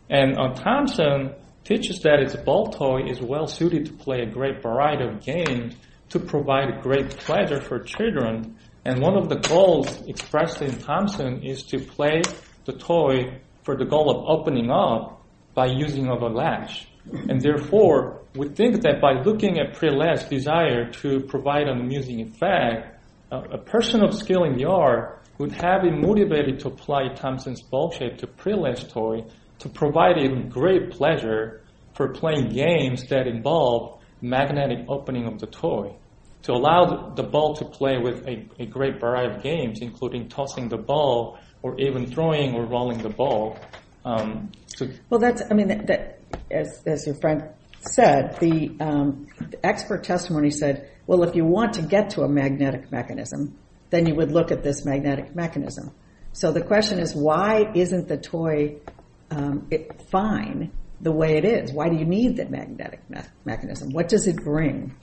And 0.08 0.38
uh, 0.38 0.54
Thompson 0.54 1.34
teaches 1.64 2.00
that 2.00 2.20
its 2.20 2.37
ball 2.37 2.70
toy 2.70 3.06
is 3.08 3.20
well 3.20 3.46
suited 3.46 3.87
to 3.87 3.92
play 3.92 4.20
a 4.20 4.26
great 4.26 4.62
variety 4.62 5.04
of 5.04 5.20
games 5.22 5.75
to 6.11 6.18
provide 6.18 6.82
great 6.82 7.11
pleasure 7.18 7.61
for 7.61 7.80
children. 7.80 8.58
And 8.85 9.01
one 9.01 9.17
of 9.17 9.29
the 9.29 9.37
goals 9.37 10.03
expressed 10.09 10.61
in 10.61 10.79
Thompson 10.79 11.43
is 11.43 11.62
to 11.65 11.79
play 11.79 12.23
the 12.65 12.73
toy 12.73 13.41
for 13.62 13.77
the 13.77 13.85
goal 13.85 14.11
of 14.11 14.39
opening 14.39 14.71
up 14.71 15.25
by 15.55 15.67
using 15.67 16.09
of 16.09 16.23
a 16.23 16.29
latch. 16.29 16.89
And 17.29 17.41
therefore, 17.41 18.23
we 18.35 18.49
think 18.49 18.83
that 18.83 19.01
by 19.01 19.23
looking 19.23 19.59
at 19.59 19.75
Aprila's 19.75 20.25
desire 20.25 20.91
to 20.91 21.21
provide 21.21 21.69
an 21.69 21.81
amusing 21.81 22.21
effect, 22.21 22.99
a 23.31 23.59
person 23.59 24.03
of 24.03 24.15
skill 24.15 24.45
in 24.45 24.57
the 24.57 24.65
art 24.65 25.23
would 25.39 25.53
have 25.53 25.83
been 25.83 26.01
motivated 26.01 26.61
to 26.61 26.69
apply 26.69 27.09
Thompson's 27.15 27.62
ball 27.62 27.91
shape 27.91 28.19
to 28.19 28.27
Aprila's 28.27 28.85
toy 28.85 29.25
to 29.61 29.69
provide 29.69 30.19
him 30.19 30.49
great 30.49 30.91
pleasure 30.91 31.62
for 31.95 32.12
playing 32.12 32.51
games 32.51 33.07
that 33.09 33.27
involve 33.27 34.01
magnetic 34.21 34.87
opening 34.89 35.27
of 35.27 35.39
the 35.39 35.47
toy. 35.47 35.95
To 36.42 36.52
allow 36.52 37.11
the 37.14 37.22
ball 37.22 37.54
to 37.56 37.64
play 37.64 37.99
with 37.99 38.26
a 38.26 38.66
great 38.66 38.99
variety 38.99 39.37
of 39.37 39.42
games, 39.42 39.80
including 39.80 40.28
tossing 40.28 40.68
the 40.68 40.76
ball 40.76 41.38
or 41.62 41.78
even 41.80 42.06
throwing 42.06 42.54
or 42.54 42.64
rolling 42.64 42.99
the 42.99 43.11
ball. 43.11 43.56
Um, 44.04 44.50
well, 45.08 45.20
that's, 45.20 45.42
I 45.49 45.54
mean, 45.54 45.70
as 46.50 47.06
your 47.06 47.14
friend 47.16 47.44
said, 47.80 48.38
um, 48.80 49.28
the 49.38 49.58
expert 49.62 50.02
testimony 50.02 50.50
said, 50.50 50.90
well, 51.06 51.22
if 51.22 51.37
you 51.37 51.44
want 51.44 51.75
to 51.75 51.82
get 51.82 52.11
to 52.11 52.22
a 52.22 52.28
magnetic 52.28 52.90
mechanism, 52.90 53.56
then 53.90 54.06
you 54.06 54.14
would 54.16 54.32
look 54.32 54.50
at 54.50 54.62
this 54.62 54.84
magnetic 54.84 55.37
mechanism. 55.37 55.92
So 56.32 56.50
the 56.50 56.62
question 56.62 56.99
is, 56.99 57.14
why 57.14 57.70
isn't 57.75 58.08
the 58.08 58.16
toy 58.16 58.76
um, 59.30 59.68
fine 60.11 60.72
the 61.02 61.12
way 61.12 61.37
it 61.37 61.44
is? 61.44 61.73
Why 61.73 61.88
do 61.88 61.97
you 61.97 62.04
need 62.04 62.37
the 62.37 62.49
magnetic 62.49 63.00
mechanism? 63.44 63.90
What 63.90 64.09
does 64.09 64.26
it 64.26 64.37
bring? 64.37 64.94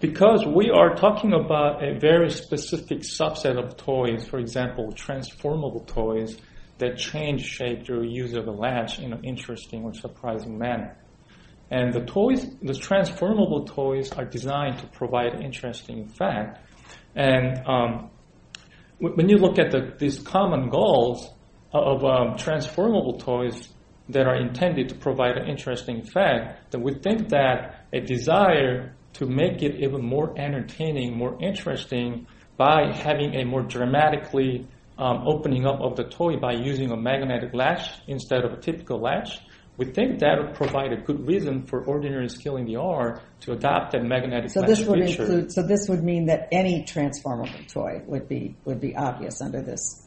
Because 0.00 0.46
we 0.46 0.70
are 0.70 0.94
talking 0.94 1.32
about 1.32 1.82
a 1.82 1.98
very 1.98 2.30
specific 2.30 3.00
subset 3.00 3.62
of 3.62 3.76
toys, 3.76 4.26
for 4.26 4.38
example, 4.38 4.92
transformable 4.92 5.80
toys 5.80 6.38
that 6.78 6.96
change 6.96 7.42
shape 7.42 7.86
through 7.86 8.04
use 8.04 8.34
of 8.34 8.46
a 8.46 8.50
latch 8.50 9.00
in 9.00 9.12
an 9.12 9.24
interesting 9.24 9.82
or 9.82 9.94
surprising 9.94 10.58
manner. 10.58 10.96
And 11.70 11.92
the 11.92 12.04
toys, 12.04 12.46
the 12.62 12.74
transformable 12.74 13.64
toys 13.64 14.12
are 14.12 14.24
designed 14.24 14.78
to 14.78 14.86
provide 14.86 15.40
interesting 15.40 16.08
effect. 16.08 16.60
And 17.16 17.66
um, 17.66 18.10
when 18.98 19.28
you 19.28 19.38
look 19.38 19.58
at 19.58 19.72
the, 19.72 19.94
these 19.98 20.20
common 20.20 20.68
goals 20.68 21.28
of 21.72 22.04
um, 22.04 22.36
transformable 22.36 23.18
toys 23.18 23.70
that 24.08 24.26
are 24.26 24.36
intended 24.36 24.88
to 24.88 24.94
provide 24.94 25.36
an 25.36 25.48
interesting 25.48 26.00
effect, 26.00 26.70
then 26.70 26.82
we 26.82 26.94
think 26.94 27.28
that 27.30 27.86
a 27.92 28.00
desire 28.00 28.94
to 29.14 29.26
make 29.26 29.62
it 29.62 29.76
even 29.76 30.04
more 30.04 30.38
entertaining, 30.38 31.16
more 31.16 31.36
interesting 31.40 32.26
by 32.56 32.92
having 32.92 33.34
a 33.34 33.44
more 33.44 33.62
dramatically 33.62 34.66
um, 34.98 35.26
opening 35.26 35.66
up 35.66 35.80
of 35.80 35.96
the 35.96 36.04
toy 36.04 36.36
by 36.36 36.52
using 36.52 36.90
a 36.90 36.96
magnetic 36.96 37.52
latch 37.52 37.90
instead 38.06 38.44
of 38.44 38.52
a 38.52 38.56
typical 38.56 39.00
latch, 39.00 39.40
we 39.76 39.86
think 39.86 40.20
that 40.20 40.38
would 40.38 40.54
provide 40.54 40.92
a 40.92 40.96
good 40.96 41.26
reason 41.26 41.66
for 41.66 41.84
ordinary 41.84 42.28
skill 42.30 42.56
in 42.56 42.64
the 42.64 42.76
art 42.76 43.20
to 43.40 43.52
adopt 43.52 43.92
that 43.92 44.02
magnetic 44.02 44.54
latch 44.56 44.66
feature. 44.66 44.74
So 44.74 44.82
this 44.82 44.86
would 44.86 45.00
include. 45.00 45.52
So 45.52 45.62
this 45.62 45.86
would 45.88 46.02
mean 46.02 46.26
that 46.26 46.48
any 46.50 46.84
transformable 46.84 47.60
toy 47.68 48.02
would 48.06 48.26
be 48.26 48.56
would 48.64 48.80
be 48.80 48.96
obvious 48.96 49.42
under 49.42 49.60
this 49.60 50.05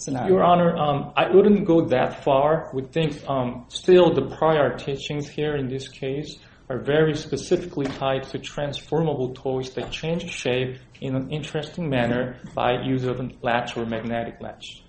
scenario? 0.00 0.34
Your 0.34 0.44
Honor, 0.44 0.76
um, 0.76 1.12
I 1.16 1.30
wouldn't 1.30 1.66
go 1.66 1.86
that 1.86 2.24
far. 2.24 2.70
We 2.72 2.82
think 2.82 3.22
um, 3.28 3.66
still 3.68 4.14
the 4.14 4.34
prior 4.36 4.76
teachings 4.76 5.28
here 5.28 5.56
in 5.56 5.68
this 5.68 5.88
case 5.88 6.38
are 6.70 6.78
very 6.78 7.14
specifically 7.14 7.86
tied 7.86 8.24
to 8.24 8.38
transformable 8.38 9.32
toys 9.34 9.70
that 9.74 9.90
change 9.90 10.30
shape 10.30 10.78
in 11.00 11.14
an 11.14 11.30
interesting 11.30 11.88
manner 11.88 12.38
by 12.54 12.82
use 12.82 13.04
of 13.04 13.20
a 13.20 13.30
latch 13.42 13.76
or 13.76 13.86
magnetic 13.86 14.40
latch. 14.40 14.82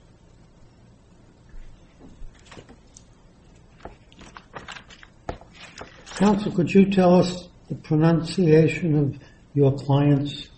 Counsel, 6.17 6.51
could 6.51 6.73
you 6.73 6.89
tell 6.91 7.15
us 7.15 7.47
the 7.69 7.75
pronunciation 7.75 8.95
of 8.97 9.17
your 9.53 9.71
client's 9.77 10.49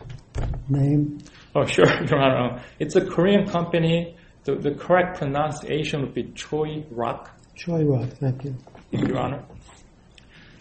name? 0.68 1.20
Oh, 1.54 1.66
sure, 1.66 1.86
Your 2.10 2.20
Honor. 2.20 2.64
It's 2.80 2.96
a 2.96 3.06
Korean 3.06 3.48
company. 3.48 4.18
The, 4.44 4.56
the 4.56 4.72
correct 4.72 5.18
pronunciation 5.18 6.02
would 6.02 6.14
be 6.14 6.32
Choi 6.34 6.86
Rock. 6.90 7.30
Choi 7.56 7.84
Rock, 7.84 8.10
thank 8.20 8.44
you. 8.44 8.56
Your 8.92 9.20
Honor. 9.20 9.46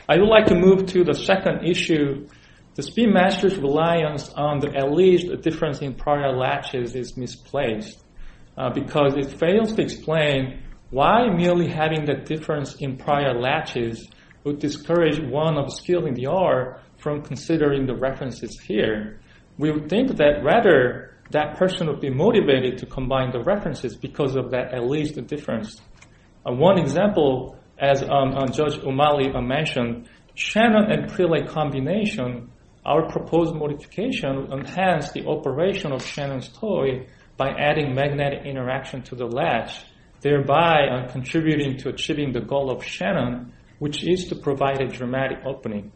I 0.09 0.19
would 0.19 0.29
like 0.29 0.47
to 0.47 0.55
move 0.55 0.87
to 0.87 1.05
the 1.05 1.15
second 1.15 1.65
issue. 1.65 2.27
The 2.75 2.83
Speedmaster's 2.83 3.57
reliance 3.57 4.29
on 4.31 4.61
the 4.61 4.69
alleged 4.69 5.43
difference 5.43 5.81
in 5.81 5.95
prior 5.95 6.37
latches 6.37 6.95
is 6.95 7.17
misplaced 7.17 8.05
uh, 8.57 8.71
because 8.71 9.15
it 9.17 9.39
fails 9.39 9.75
to 9.75 9.83
explain 9.83 10.63
why 10.91 11.29
merely 11.31 11.69
having 11.69 12.05
the 12.05 12.15
difference 12.15 12.75
in 12.77 12.97
prior 12.97 13.33
latches 13.33 14.09
would 14.45 14.59
discourage 14.59 15.21
one 15.21 15.57
of 15.57 15.73
skill 15.73 16.07
in 16.07 16.15
the 16.15 16.27
art 16.27 16.81
from 16.99 17.23
considering 17.23 17.87
the 17.87 17.95
references 17.95 18.59
here. 18.61 19.21
We 19.59 19.71
would 19.71 19.89
think 19.89 20.17
that 20.17 20.43
rather 20.43 21.10
that 21.31 21.57
person 21.57 21.87
would 21.87 22.01
be 22.01 22.11
motivated 22.11 22.79
to 22.79 22.87
combine 22.87 23.31
the 23.31 23.41
references 23.41 23.97
because 23.97 24.37
of 24.37 24.51
that 24.51 24.75
alleged 24.75 25.27
difference. 25.27 25.81
Uh, 26.47 26.53
one 26.53 26.79
example, 26.79 27.57
as 27.79 28.03
um, 28.03 28.35
uh, 28.35 28.47
Judge 28.47 28.79
O'Malley 28.81 29.31
uh, 29.33 29.41
mentioned, 29.41 30.09
Shannon 30.35 30.91
and 30.91 31.11
Prilay 31.11 31.49
combination, 31.49 32.51
our 32.85 33.11
proposed 33.11 33.55
modification 33.55 34.37
will 34.37 34.59
enhance 34.59 35.13
the 35.13 35.27
operation 35.27 35.93
of 35.93 36.05
Shannon's 36.05 36.49
toy 36.49 37.07
by 37.37 37.51
adding 37.51 37.95
magnetic 37.95 38.45
interaction 38.45 39.03
to 39.03 39.15
the 39.15 39.27
latch 39.27 39.85
thereby 40.21 41.07
contributing 41.11 41.79
to 41.79 41.89
achieving 41.89 42.33
the 42.33 42.41
goal 42.41 42.71
of 42.71 42.85
Shannon, 42.85 43.53
which 43.79 44.07
is 44.07 44.27
to 44.29 44.37
provide 44.37 44.81
a 44.81 44.87
dramatic 44.87 45.39
opening. 45.47 45.93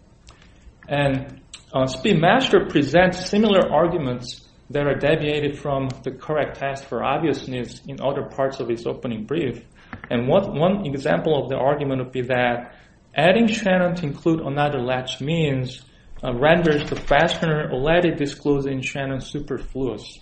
And 0.89 1.43
Speedmaster 1.73 2.71
presents 2.71 3.29
similar 3.29 3.71
arguments 3.71 4.49
that 4.75 4.87
are 4.87 4.97
deviated 4.97 5.59
from 5.59 5.89
the 6.03 6.11
correct 6.11 6.59
test 6.59 6.85
for 6.87 7.03
obviousness 7.03 7.81
in 7.87 8.01
other 8.03 8.25
parts 8.25 8.59
of 8.61 8.69
his 8.69 8.87
opening 8.87 9.25
brief. 9.25 9.65
And 10.11 10.29
one 10.29 10.85
example 10.85 11.41
of 11.41 11.49
the 11.49 11.57
argument 11.57 12.03
would 12.03 12.13
be 12.13 12.23
that 12.23 12.75
adding 13.15 13.47
Shannon 13.47 13.95
to 13.97 14.07
include 14.07 14.41
another 14.41 14.81
latch 14.81 15.21
means 15.21 15.81
uh, 16.23 16.35
renders 16.35 16.91
the 16.91 16.97
fastener 16.97 17.71
already 17.71 18.15
disclosed 18.15 18.67
in 18.67 18.83
Shannon 18.83 19.21
superfluous. 19.21 20.19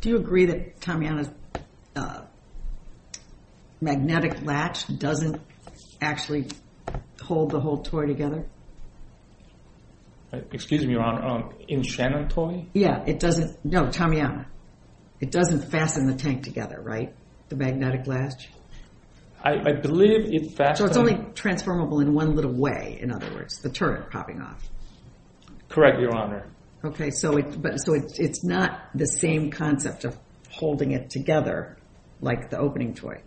Do 0.00 0.08
you 0.08 0.16
agree 0.16 0.46
that 0.46 0.80
Tamiana's 0.80 1.30
uh, 1.94 2.22
magnetic 3.80 4.42
latch 4.42 4.98
doesn't 4.98 5.40
actually 6.00 6.48
hold 7.22 7.50
the 7.50 7.60
whole 7.60 7.82
toy 7.82 8.06
together? 8.06 8.46
Excuse 10.32 10.86
me, 10.86 10.92
Your 10.92 11.02
Honor, 11.02 11.26
um, 11.26 11.54
in 11.68 11.82
Shannon 11.82 12.28
toy? 12.28 12.66
Yeah, 12.72 13.02
it 13.06 13.18
doesn't, 13.18 13.64
no, 13.64 13.86
Tamiana. 13.86 14.46
It 15.20 15.30
doesn't 15.30 15.70
fasten 15.70 16.06
the 16.06 16.14
tank 16.14 16.44
together, 16.44 16.80
right? 16.80 17.14
The 17.48 17.56
magnetic 17.56 18.06
latch? 18.06 18.48
I, 19.42 19.54
I 19.54 19.72
believe 19.72 20.32
it 20.32 20.52
fastens. 20.52 20.78
So 20.78 20.86
it's 20.86 20.96
only 20.96 21.32
transformable 21.34 22.00
in 22.00 22.14
one 22.14 22.36
little 22.36 22.52
way, 22.52 22.98
in 23.00 23.10
other 23.10 23.32
words, 23.34 23.60
the 23.60 23.70
turret 23.70 24.10
popping 24.10 24.40
off. 24.40 24.68
Correct, 25.68 25.98
Your 26.00 26.14
Honor. 26.16 26.46
Okay, 26.84 27.10
so 27.10 27.36
it, 27.36 27.60
but 27.60 27.76
so 27.76 27.94
it, 27.94 28.18
it's 28.18 28.44
not 28.44 28.88
the 28.94 29.06
same 29.06 29.50
concept 29.50 30.04
of 30.04 30.16
holding 30.50 30.92
it 30.92 31.10
together 31.10 31.76
like 32.20 32.50
the 32.50 32.58
opening 32.58 32.94
toy. 32.94 33.20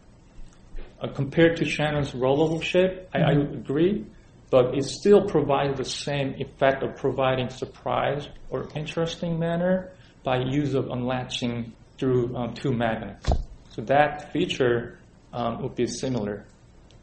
Uh, 1.01 1.07
compared 1.13 1.57
to 1.57 1.65
Shannon's 1.65 2.11
rollable 2.11 2.61
shape, 2.61 3.09
I, 3.13 3.19
I 3.19 3.31
agree, 3.31 4.05
but 4.53 4.77
it 4.77 4.83
still 4.85 5.25
provides 5.25 5.79
the 5.79 5.83
same 5.83 6.35
effect 6.37 6.83
of 6.83 6.95
providing 6.95 7.49
surprise 7.49 8.29
or 8.51 8.67
interesting 8.75 9.39
manner 9.39 9.89
by 10.23 10.37
use 10.37 10.75
of 10.75 10.91
unlatching 10.91 11.73
through 11.97 12.35
um, 12.35 12.53
two 12.53 12.71
magnets. 12.71 13.31
So 13.71 13.81
that 13.85 14.31
feature 14.31 14.99
um, 15.33 15.63
would 15.63 15.73
be 15.73 15.87
similar 15.87 16.45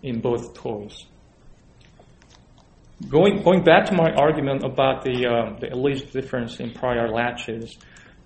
in 0.01 0.21
both 0.21 0.55
toys. 0.55 1.07
Going, 3.09 3.43
going 3.43 3.65
back 3.65 3.87
to 3.87 3.95
my 3.95 4.13
argument 4.13 4.63
about 4.63 5.03
the, 5.03 5.27
um, 5.27 5.57
the 5.59 5.75
alleged 5.75 6.13
difference 6.13 6.61
in 6.61 6.71
prior 6.71 7.09
latches, 7.09 7.77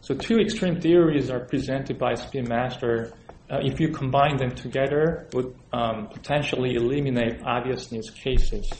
so 0.02 0.14
two 0.14 0.38
extreme 0.38 0.82
theories 0.82 1.30
are 1.30 1.40
presented 1.40 1.98
by 1.98 2.12
Speedmaster 2.12 3.14
uh, 3.50 3.60
if 3.62 3.80
you 3.80 3.88
combine 3.88 4.36
them 4.36 4.50
together, 4.50 5.28
would 5.32 5.54
um, 5.72 6.08
potentially 6.08 6.74
eliminate 6.74 7.42
obviousness 7.42 8.10
cases. 8.10 8.70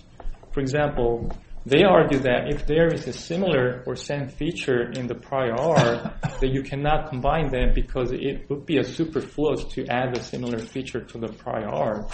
For 0.55 0.61
example, 0.61 1.33
they 1.67 1.83
argue 1.83 2.21
that 2.21 2.49
if 2.49 2.65
there 2.65 2.87
is 2.87 3.09
a 3.09 3.13
similar 3.13 3.83
or 3.87 3.97
same 3.97 4.29
feature 4.29 4.93
in 4.93 5.09
the 5.09 5.17
prior 5.17 5.53
art, 5.53 6.15
that 6.41 6.51
you 6.51 6.63
cannot 6.63 7.09
combine 7.09 7.51
them 7.51 7.73
because 7.75 8.13
it 8.13 8.49
would 8.49 8.65
be 8.65 8.79
a 8.79 8.85
superfluous 8.85 9.65
to 9.75 9.85
add 9.89 10.17
a 10.17 10.23
similar 10.23 10.59
feature 10.59 11.01
to 11.01 11.19
the 11.19 11.27
prior 11.33 11.69
art. 11.69 12.07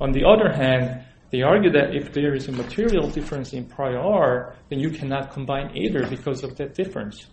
On 0.00 0.10
the 0.12 0.24
other 0.24 0.50
hand, 0.50 1.04
they 1.30 1.42
argue 1.42 1.70
that 1.72 1.94
if 1.94 2.14
there 2.14 2.34
is 2.34 2.48
a 2.48 2.52
material 2.52 3.10
difference 3.10 3.52
in 3.52 3.66
prior 3.66 3.98
art, 3.98 4.56
then 4.70 4.78
you 4.78 4.88
cannot 4.88 5.32
combine 5.32 5.76
either 5.76 6.06
because 6.08 6.42
of 6.44 6.56
that 6.56 6.74
difference. 6.74 7.26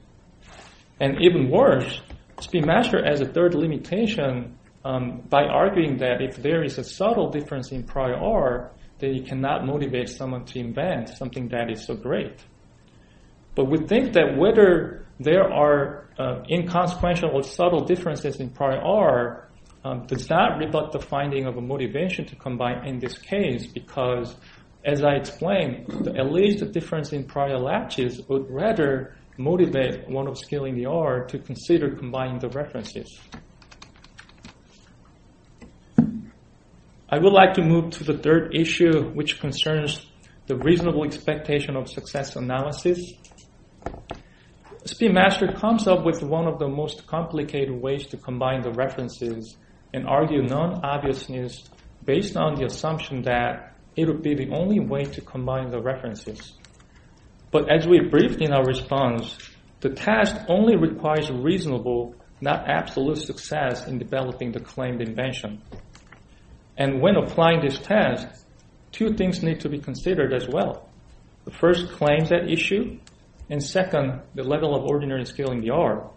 And 0.99 1.21
even 1.21 1.49
worse, 1.49 2.01
Speedmaster 2.37 3.01
as 3.01 3.21
a 3.21 3.25
third 3.25 3.55
limitation 3.55 4.57
um, 4.83 5.21
by 5.29 5.43
arguing 5.45 5.99
that 5.99 6.21
if 6.21 6.35
there 6.35 6.65
is 6.65 6.77
a 6.77 6.83
subtle 6.83 7.29
difference 7.29 7.71
in 7.71 7.83
prior 7.83 8.15
art, 8.15 8.75
then 9.03 9.13
you 9.13 9.23
cannot 9.23 9.65
motivate 9.65 10.07
someone 10.07 10.45
to 10.45 10.59
invent 10.59 11.09
something 11.09 11.49
that 11.49 11.69
is 11.69 11.85
so 11.85 11.93
great. 11.93 12.37
But 13.53 13.65
we 13.65 13.85
think 13.85 14.13
that 14.13 14.37
whether 14.37 15.05
there 15.19 15.51
are 15.51 16.07
uh, 16.17 16.43
inconsequential 16.49 17.29
or 17.29 17.43
subtle 17.43 17.83
differences 17.83 18.39
in 18.39 18.49
prior 18.49 18.79
art 18.79 19.51
um, 19.83 20.05
does 20.07 20.29
not 20.29 20.57
rebut 20.57 20.93
the 20.93 20.99
finding 20.99 21.45
of 21.45 21.57
a 21.57 21.61
motivation 21.61 22.25
to 22.27 22.35
combine 22.37 22.85
in 22.87 22.99
this 22.99 23.17
case 23.17 23.67
because, 23.67 24.35
as 24.85 25.03
I 25.03 25.15
explained, 25.15 26.07
at 26.17 26.31
least 26.31 26.59
the 26.59 26.65
difference 26.65 27.11
in 27.11 27.25
prior 27.25 27.59
latches 27.59 28.21
would 28.29 28.49
rather 28.49 29.17
motivate 29.37 30.07
one 30.07 30.27
of 30.27 30.37
skill 30.37 30.63
in 30.63 30.75
the 30.75 30.85
art 30.85 31.27
to 31.29 31.39
consider 31.39 31.93
combining 31.95 32.39
the 32.39 32.49
references. 32.49 33.19
I 37.09 37.19
would 37.19 37.33
like 37.33 37.53
to 37.55 37.61
move 37.61 37.91
to 37.91 38.03
the 38.03 38.17
third 38.17 38.55
issue, 38.55 39.11
which 39.11 39.39
concerns 39.39 40.05
the 40.47 40.55
reasonable 40.55 41.03
expectation 41.03 41.75
of 41.75 41.89
success 41.89 42.35
analysis. 42.35 43.13
Speedmaster 44.85 45.55
comes 45.55 45.87
up 45.87 46.05
with 46.05 46.21
one 46.23 46.47
of 46.47 46.59
the 46.59 46.67
most 46.67 47.07
complicated 47.07 47.71
ways 47.81 48.07
to 48.07 48.17
combine 48.17 48.61
the 48.61 48.71
references 48.71 49.55
and 49.93 50.07
argue 50.07 50.41
non-obviousness 50.41 51.69
based 52.03 52.35
on 52.35 52.55
the 52.55 52.65
assumption 52.65 53.21
that 53.23 53.77
it 53.95 54.07
would 54.07 54.21
be 54.21 54.35
the 54.35 54.49
only 54.49 54.79
way 54.79 55.03
to 55.03 55.21
combine 55.21 55.69
the 55.69 55.79
references. 55.79 56.53
But 57.51 57.71
as 57.71 57.87
we 57.87 57.99
briefed 57.99 58.41
in 58.41 58.51
our 58.51 58.65
response, 58.65 59.37
the 59.79 59.89
test 59.89 60.35
only 60.47 60.75
requires 60.75 61.29
reasonable, 61.31 62.15
not 62.41 62.67
absolute 62.67 63.19
success 63.19 63.87
in 63.87 63.99
developing 63.99 64.51
the 64.51 64.59
claimed 64.59 65.01
invention. 65.01 65.61
And 66.77 67.01
when 67.01 67.15
applying 67.15 67.61
this 67.61 67.79
test, 67.79 68.45
two 68.91 69.13
things 69.13 69.43
need 69.43 69.59
to 69.61 69.69
be 69.69 69.79
considered 69.79 70.33
as 70.33 70.47
well. 70.47 70.89
The 71.45 71.51
first 71.51 71.91
claims 71.91 72.31
at 72.31 72.49
issue, 72.49 72.99
and 73.49 73.61
second, 73.61 74.21
the 74.33 74.43
level 74.43 74.75
of 74.75 74.83
ordinary 74.83 75.25
skill 75.25 75.51
in 75.51 75.59
the 75.59 75.71
art. 75.71 76.11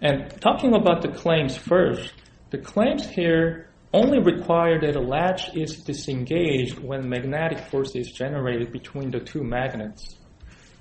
And 0.00 0.30
talking 0.40 0.74
about 0.74 1.02
the 1.02 1.08
claims 1.08 1.56
first, 1.56 2.12
the 2.50 2.58
claims 2.58 3.08
here 3.08 3.70
only 3.92 4.18
require 4.18 4.80
that 4.80 4.96
a 4.96 5.00
latch 5.00 5.54
is 5.54 5.82
disengaged 5.82 6.78
when 6.78 7.08
magnetic 7.08 7.58
force 7.70 7.94
is 7.94 8.10
generated 8.10 8.72
between 8.72 9.10
the 9.10 9.20
two 9.20 9.44
magnets 9.44 10.16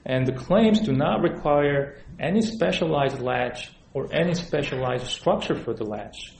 and 0.05 0.27
the 0.27 0.33
claims 0.33 0.81
do 0.81 0.91
not 0.91 1.21
require 1.21 1.97
any 2.19 2.41
specialized 2.41 3.19
latch 3.19 3.71
or 3.93 4.13
any 4.13 4.33
specialized 4.33 5.07
structure 5.07 5.55
for 5.55 5.73
the 5.73 5.83
latch. 5.83 6.33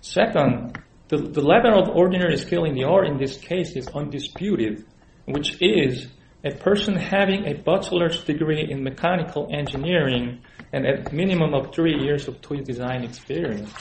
Second, 0.00 0.78
the, 1.08 1.40
level 1.42 1.80
of 1.80 1.88
ordinary 1.88 2.36
skill 2.36 2.64
in 2.64 2.74
the 2.74 2.84
art 2.84 3.06
in 3.06 3.18
this 3.18 3.36
case 3.36 3.76
is 3.76 3.88
undisputed, 3.88 4.84
which 5.26 5.60
is 5.60 6.08
a 6.44 6.50
person 6.50 6.96
having 6.96 7.46
a 7.46 7.54
bachelor's 7.54 8.22
degree 8.24 8.66
in 8.70 8.82
mechanical 8.82 9.48
engineering 9.52 10.40
and 10.72 10.86
a 10.86 11.12
minimum 11.12 11.54
of 11.54 11.74
three 11.74 11.98
years 11.98 12.28
of 12.28 12.40
toy 12.40 12.58
design 12.58 13.04
experience. 13.04 13.72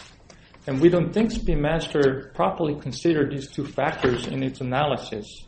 And 0.66 0.80
we 0.80 0.90
don't 0.90 1.12
think 1.12 1.32
Speedmaster 1.32 2.34
properly 2.34 2.80
considered 2.80 3.32
these 3.32 3.50
two 3.50 3.66
factors 3.66 4.28
in 4.28 4.44
its 4.44 4.62
analysis. 4.62 5.44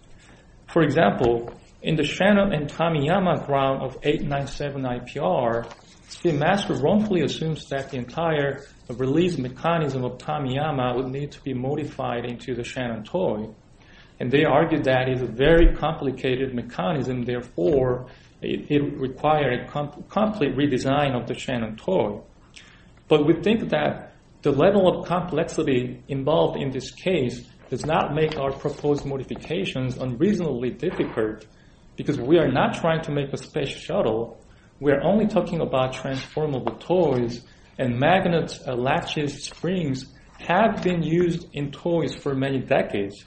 For 0.68 0.82
example, 0.82 1.54
in 1.82 1.96
the 1.96 2.04
Shannon 2.04 2.52
and 2.52 2.70
Tamiyama 2.70 3.46
ground 3.46 3.82
of 3.82 3.98
897 4.04 4.82
IPR, 4.82 5.72
Speedmaster 6.10 6.82
wrongfully 6.82 7.22
assumes 7.22 7.68
that 7.70 7.90
the 7.90 7.98
entire 7.98 8.66
release 8.90 9.38
mechanism 9.38 10.04
of 10.04 10.18
Tamiyama 10.18 10.96
would 10.96 11.08
need 11.08 11.32
to 11.32 11.42
be 11.42 11.54
modified 11.54 12.26
into 12.26 12.56
the 12.56 12.64
Shannon 12.64 13.04
toy. 13.04 13.50
And 14.20 14.32
they 14.32 14.46
argued 14.46 14.86
that 14.86 15.10
it's 15.10 15.22
a 15.22 15.26
very 15.26 15.76
complicated 15.76 16.54
mechanism, 16.54 17.24
therefore 17.24 18.08
it 18.42 19.00
required 19.00 19.54
a 19.54 19.66
complete 20.10 20.56
redesign 20.56 21.20
of 21.20 21.28
the 21.28 21.34
Shannon 21.34 21.76
toy. 21.76 22.22
But 23.08 23.26
we 23.26 23.42
think 23.42 23.70
that 23.70 24.14
the 24.42 24.52
level 24.52 24.88
of 24.88 25.08
complexity 25.08 26.04
involved 26.08 26.62
in 26.62 26.70
this 26.70 26.92
case 26.92 27.48
does 27.70 27.86
not 27.86 28.14
make 28.14 28.38
our 28.38 28.52
proposed 28.52 29.06
modifications 29.06 29.98
unreasonably 29.98 30.70
difficult 30.70 31.46
because 31.96 32.20
we 32.20 32.38
are 32.38 32.52
not 32.52 32.76
trying 32.76 33.02
to 33.02 33.12
make 33.12 33.34
a 33.34 33.38
space 33.38 33.70
shuttle. 33.70 34.40
We 34.80 34.92
are 34.92 35.02
only 35.02 35.28
talking 35.28 35.62
about 35.62 35.94
transformable 35.94 36.76
toys 36.76 37.42
and 37.78 37.98
magnets, 37.98 38.60
uh, 38.68 38.76
latches, 38.76 39.46
springs 39.46 40.14
have 40.40 40.84
been 40.84 41.02
used 41.02 41.48
in 41.54 41.72
toys 41.72 42.14
for 42.14 42.36
many 42.36 42.60
decades. 42.60 43.24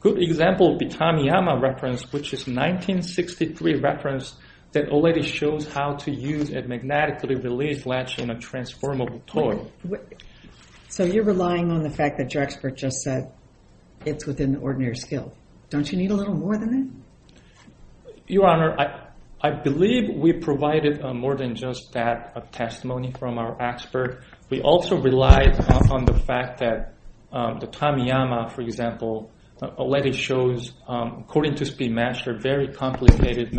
Good 0.00 0.22
example 0.22 0.70
would 0.70 0.78
be 0.78 0.88
Tamiyama 0.88 1.60
reference, 1.60 2.10
which 2.12 2.32
is 2.32 2.46
1963 2.46 3.76
reference 3.76 4.36
that 4.72 4.88
already 4.88 5.22
shows 5.22 5.70
how 5.70 5.94
to 5.94 6.10
use 6.10 6.50
a 6.50 6.62
magnetically 6.62 7.36
released 7.36 7.86
latch 7.86 8.18
in 8.18 8.30
a 8.30 8.38
transformable 8.38 9.22
toy. 9.26 9.66
So 10.88 11.04
you're 11.04 11.24
relying 11.24 11.70
on 11.70 11.82
the 11.82 11.90
fact 11.90 12.18
that 12.18 12.34
your 12.34 12.42
expert 12.42 12.76
just 12.76 13.02
said 13.02 13.32
it's 14.04 14.26
within 14.26 14.52
the 14.52 14.58
ordinary 14.58 14.96
skill. 14.96 15.32
Don't 15.70 15.90
you 15.90 15.98
need 15.98 16.10
a 16.10 16.14
little 16.14 16.34
more 16.34 16.56
than 16.56 16.70
that? 18.04 18.12
Your 18.26 18.46
Honor, 18.46 18.78
I 18.78 19.03
believe 19.50 20.16
we 20.16 20.32
provided 20.32 21.02
uh, 21.02 21.12
more 21.12 21.36
than 21.36 21.54
just 21.54 21.92
that 21.92 22.52
testimony 22.52 23.12
from 23.18 23.38
our 23.38 23.60
expert. 23.60 24.24
We 24.50 24.62
also 24.62 24.96
relied 24.96 25.58
on 25.90 26.04
the 26.04 26.18
fact 26.26 26.60
that 26.60 26.94
um, 27.32 27.58
the 27.58 27.66
Tamiyama, 27.66 28.52
for 28.52 28.62
example, 28.62 29.30
uh, 29.60 29.66
already 29.76 30.12
shows, 30.12 30.72
um, 30.88 31.24
according 31.24 31.56
to 31.56 31.64
Speedmaster, 31.64 32.40
very 32.40 32.68
complicated 32.72 33.56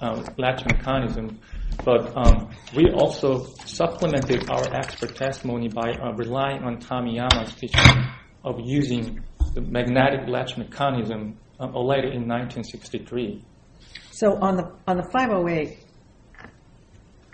uh, 0.00 0.22
latch 0.38 0.64
mechanism. 0.66 1.38
But 1.84 2.16
um, 2.16 2.50
we 2.74 2.90
also 2.90 3.44
supplemented 3.64 4.50
our 4.50 4.74
expert 4.74 5.16
testimony 5.16 5.68
by 5.68 5.92
relying 6.16 6.62
on 6.62 6.78
Tamiyama's 6.78 7.54
teaching 7.54 8.04
of 8.42 8.60
using 8.64 9.22
the 9.54 9.60
magnetic 9.60 10.28
latch 10.28 10.56
mechanism 10.56 11.38
already 11.60 12.08
in 12.08 12.26
1963. 12.26 13.44
So 14.20 14.36
on 14.36 14.56
the 14.56 15.02
508, 15.02 15.78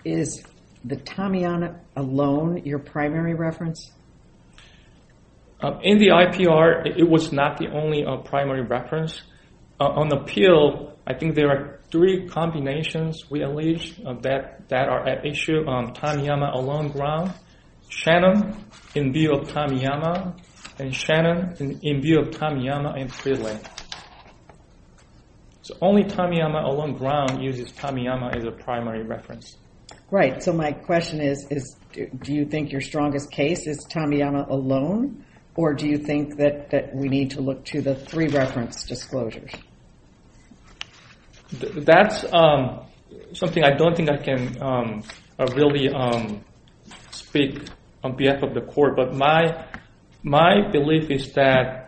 is 0.05 0.41
the 0.85 0.95
Tamiyama 0.95 1.81
alone 1.97 2.61
your 2.63 2.79
primary 2.79 3.33
reference? 3.33 3.91
Um, 5.59 5.81
in 5.83 5.97
the 5.97 6.11
IPR, 6.11 6.97
it 6.97 7.09
was 7.09 7.33
not 7.33 7.57
the 7.57 7.67
only 7.67 8.05
uh, 8.05 8.19
primary 8.19 8.61
reference. 8.61 9.21
Uh, 9.81 9.83
on 9.83 10.13
appeal, 10.13 10.97
I 11.05 11.13
think 11.13 11.35
there 11.35 11.49
are 11.49 11.81
three 11.91 12.25
combinations 12.29 13.29
we 13.29 13.43
allege 13.43 13.99
uh, 14.05 14.13
that 14.21 14.87
are 14.87 15.05
at 15.09 15.25
issue 15.25 15.67
um, 15.67 15.87
on 15.87 15.93
Tamiyama 15.93 16.53
alone 16.55 16.87
ground. 16.87 17.33
Shannon 17.89 18.63
in 18.95 19.11
view 19.11 19.33
of 19.33 19.49
Tamiyama 19.49 20.39
and 20.79 20.95
Shannon 20.95 21.53
in 21.81 22.01
view 22.01 22.21
of 22.21 22.29
Tamiyama 22.29 22.97
and 22.97 23.13
Freeland. 23.13 23.67
So 25.67 25.75
only 25.81 26.05
Tamiyama 26.05 26.63
alone 26.63 26.93
ground 26.93 27.43
uses 27.43 27.73
Tamiyama 27.73 28.33
as 28.33 28.45
a 28.45 28.51
primary 28.51 29.03
reference. 29.03 29.57
Right. 30.09 30.41
So 30.41 30.53
my 30.53 30.71
question 30.71 31.19
is, 31.19 31.45
do 31.91 32.33
you 32.33 32.45
think 32.45 32.71
your 32.71 32.79
strongest 32.79 33.31
case 33.31 33.67
is 33.67 33.85
Tamiyama 33.91 34.47
alone? 34.47 35.25
Or 35.55 35.73
do 35.73 35.85
you 35.85 35.97
think 35.97 36.37
that 36.37 36.91
we 36.93 37.09
need 37.09 37.31
to 37.31 37.41
look 37.41 37.65
to 37.65 37.81
the 37.81 37.95
three 37.95 38.29
reference 38.29 38.85
disclosures? 38.85 39.51
That's 41.51 42.23
um, 42.31 42.85
something 43.33 43.65
I 43.65 43.75
don't 43.75 43.93
think 43.97 44.09
I 44.09 44.23
can 44.23 44.61
um, 44.61 45.03
uh, 45.37 45.47
really 45.53 45.89
um, 45.89 46.45
speak 47.11 47.59
on 48.05 48.15
behalf 48.15 48.41
of 48.41 48.53
the 48.53 48.61
court. 48.61 48.95
But 48.95 49.15
my 50.23 50.71
belief 50.71 51.11
is 51.11 51.33
that 51.33 51.85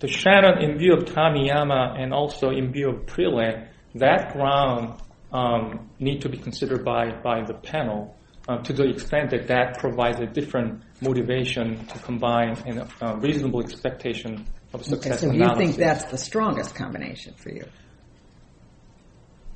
the 0.00 0.08
Shannon 0.08 0.62
in 0.62 0.78
view 0.78 0.94
of 0.94 1.04
Tamiyama 1.04 2.00
and 2.00 2.12
also 2.12 2.50
in 2.50 2.72
view 2.72 2.90
of 2.90 3.08
Freeland, 3.08 3.68
that 3.94 4.32
ground 4.32 5.00
um, 5.32 5.90
need 5.98 6.22
to 6.22 6.28
be 6.28 6.38
considered 6.38 6.84
by 6.84 7.42
the 7.46 7.54
panel 7.54 8.16
uh, 8.48 8.58
to 8.58 8.72
the 8.72 8.84
extent 8.84 9.30
that 9.30 9.48
that 9.48 9.78
provides 9.78 10.20
a 10.20 10.26
different 10.26 10.82
motivation 11.00 11.84
to 11.86 11.98
combine 11.98 12.56
a 13.00 13.16
reasonable 13.18 13.60
expectation 13.60 14.46
of 14.72 14.84
success 14.84 15.22
analysis. 15.22 15.54
So 15.54 15.60
you 15.60 15.66
think 15.66 15.76
that's 15.76 16.04
the 16.06 16.18
strongest 16.18 16.74
combination 16.74 17.34
for 17.34 17.50
you? 17.50 17.64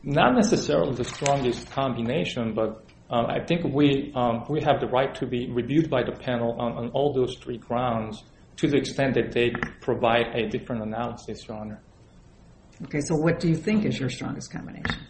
Not 0.02 0.34
necessarily 0.34 0.94
the 0.94 1.04
strongest 1.04 1.70
combination, 1.70 2.54
but 2.54 2.84
uh, 3.08 3.26
I 3.28 3.44
think 3.46 3.64
um, 3.64 4.44
we 4.48 4.60
have 4.62 4.80
the 4.80 4.88
right 4.90 5.14
to 5.16 5.26
be 5.26 5.50
reviewed 5.50 5.88
by 5.88 6.02
the 6.02 6.12
panel 6.12 6.60
on 6.60 6.90
all 6.90 7.12
those 7.12 7.36
three 7.36 7.58
grounds 7.58 8.24
to 8.56 8.68
the 8.68 8.76
extent 8.76 9.14
that 9.14 9.32
they 9.32 9.50
provide 9.80 10.34
a 10.34 10.48
different 10.48 10.82
analysis, 10.82 11.46
Your 11.48 11.58
Honor. 11.58 11.80
Okay. 12.84 13.00
So 13.00 13.14
what 13.16 13.40
do 13.40 13.48
you 13.48 13.56
think 13.56 13.84
is 13.84 13.98
your 13.98 14.08
strongest 14.08 14.52
combination? 14.52 15.06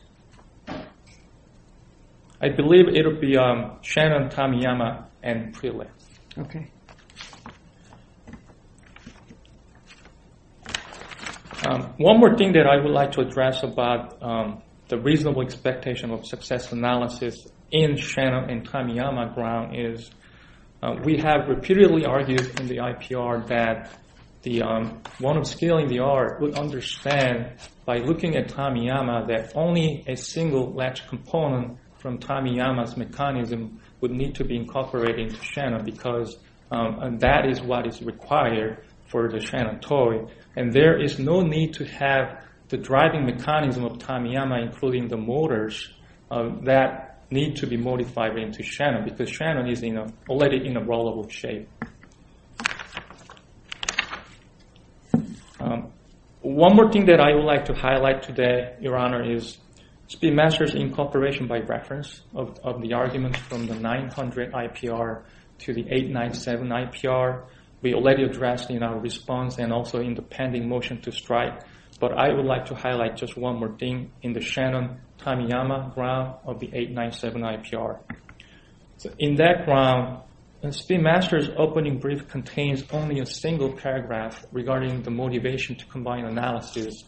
I 2.41 2.49
believe 2.49 2.89
it 2.89 3.07
will 3.07 3.21
be 3.21 3.37
um, 3.37 3.79
Shannon, 3.83 4.29
Tamiyama, 4.29 5.07
and 5.23 5.57
Freeland. 5.57 5.91
Okay. 6.37 6.71
Um, 11.65 11.95
one 11.99 12.19
more 12.19 12.37
thing 12.37 12.53
that 12.55 12.67
I 12.67 12.83
would 12.83 12.91
like 12.91 13.13
to 13.13 13.21
address 13.21 13.63
about 13.63 14.21
um, 14.21 14.63
the 14.89 14.99
reasonable 14.99 15.43
expectation 15.43 16.11
of 16.11 16.27
success 16.27 16.73
analysis 16.73 17.47
in 17.71 17.97
Shannon 17.97 18.51
and 18.51 18.69
Tamiyama 18.69 19.35
ground 19.35 19.77
is 19.77 20.11
Uh, 20.83 20.97
we 21.05 21.17
have 21.19 21.49
repeatedly 21.49 22.05
argued 22.05 22.59
in 22.61 22.67
the 22.67 22.79
IPR 22.79 23.47
that 23.47 23.93
the 24.43 24.61
um 24.63 25.01
one 25.21 25.37
of 25.37 25.47
scaling 25.47 25.87
the 25.87 26.01
art 26.01 26.41
would 26.41 26.55
understand 26.59 27.53
by 27.85 27.99
looking 27.99 28.37
at 28.37 28.49
Tamiyama 28.49 29.29
that 29.29 29.53
only 29.55 30.05
a 30.09 30.17
single 30.17 30.73
latch 30.73 31.07
component 31.09 31.79
from 31.99 32.19
Tamiyama's 32.19 32.97
mechanism 32.97 33.81
would 34.01 34.11
need 34.11 34.35
to 34.35 34.45
be 34.45 34.57
incorporated 34.57 35.21
into 35.21 35.43
Shannon 35.45 35.85
because 35.85 36.37
um, 36.73 37.19
that 37.21 37.49
is 37.49 37.63
what 37.63 37.87
is 37.87 38.03
required 38.03 38.85
for 39.07 39.31
the 39.31 39.41
Shannon 39.41 39.79
toy. 39.79 40.27
And 40.57 40.73
there 40.73 41.01
is 41.01 41.19
no 41.19 41.43
need 41.43 41.75
to 41.75 41.85
have 41.85 42.45
the 42.69 42.79
driving 42.79 43.27
mechanism 43.27 43.85
of 43.85 43.99
Tamiyama, 43.99 44.63
including 44.63 45.07
the 45.07 45.17
motors, 45.17 45.93
um, 46.31 46.63
that 46.65 47.12
need 47.33 47.57
to 47.57 47.67
be 47.67 47.77
modified 47.77 48.37
into 48.37 48.63
Shannon 48.63 49.05
because 49.05 49.31
Shannon 49.31 49.69
is 49.69 49.83
already 50.29 50.67
in 50.67 50.77
a 50.77 50.81
rollable 50.81 51.31
shape. 51.31 51.69
Um, 55.59 55.93
one 56.43 56.77
more 56.77 56.91
thing 56.93 57.07
that 57.07 57.21
I 57.21 57.35
would 57.35 57.45
like 57.45 57.65
to 57.67 57.75
highlight 57.75 58.23
today, 58.23 58.77
Your 58.81 58.97
Honor, 58.97 59.23
is 59.23 59.59
Speedmaster's 60.09 60.75
incorporation 60.75 61.47
by 61.47 61.61
reference 61.61 62.21
of 62.35 62.83
the 62.83 62.93
arguments 62.93 63.39
from 63.39 63.67
the 63.67 63.75
900 63.75 64.53
IPR 64.53 65.23
to 65.61 65.73
the 65.73 65.83
897 65.83 66.69
IPR. 66.69 67.45
We 67.81 67.95
already 67.95 68.25
addressed 68.25 68.71
in 68.71 68.83
our 68.83 68.99
response 68.99 69.59
and 69.59 69.73
also 69.73 70.01
in 70.01 70.15
the 70.15 70.23
pending 70.23 70.69
motion 70.69 71.01
to 71.03 71.13
strike. 71.13 71.63
But 71.99 72.13
I 72.19 72.33
would 72.33 72.45
like 72.45 72.67
to 72.67 72.75
highlight 72.75 73.17
just 73.17 73.37
one 73.37 73.59
more 73.59 73.77
thing 73.79 74.11
in 74.23 74.33
the 74.33 74.41
Shannon-Tamiyama 75.23 75.95
ground 75.95 76.37
of 76.45 76.61
the 76.61 76.67
897 76.67 77.43
IPR. 77.43 77.99
In 79.19 79.37
that 79.37 79.65
ground, 79.65 80.23
Speedmaster's 80.65 81.51
opening 81.59 81.99
brief 81.99 82.29
contains 82.29 82.85
only 82.93 83.19
a 83.21 83.27
single 83.27 83.73
paragraph 83.73 84.45
regarding 84.53 85.03
the 85.03 85.11
motivation 85.11 85.75
to 85.77 85.87
combine 85.87 86.25
analysis, 86.25 87.03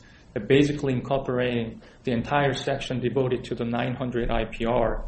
basically 0.49 0.93
incorporating 0.93 1.81
the 2.03 2.11
entire 2.11 2.53
section 2.53 3.01
devoted 3.01 3.45
to 3.45 3.55
the 3.55 3.65
900 3.65 4.29
IPR. 4.29 5.05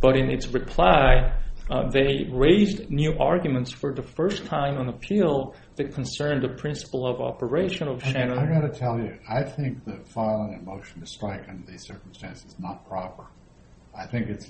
But 0.00 0.16
in 0.16 0.30
its 0.30 0.46
reply, 0.46 1.32
Uh, 1.70 1.88
they 1.90 2.28
raised 2.30 2.90
new 2.90 3.16
arguments 3.18 3.70
for 3.70 3.94
the 3.94 4.02
first 4.02 4.44
time 4.46 4.76
on 4.78 4.88
appeal 4.88 5.54
that 5.76 5.94
concerned 5.94 6.42
the 6.42 6.48
principle 6.48 7.06
of 7.06 7.20
operation 7.20 7.88
of 7.88 8.02
Shannon. 8.02 8.38
I've 8.38 8.48
got 8.48 8.72
to 8.72 8.78
tell 8.78 8.98
you, 8.98 9.16
I 9.28 9.42
think 9.44 9.84
that 9.84 10.06
filing 10.08 10.54
a 10.54 10.62
motion 10.62 11.00
to 11.00 11.06
strike 11.06 11.48
under 11.48 11.64
these 11.70 11.86
circumstances 11.86 12.46
is 12.46 12.58
not 12.58 12.86
proper. 12.88 13.24
I 13.96 14.06
think 14.06 14.28
it 14.28 14.44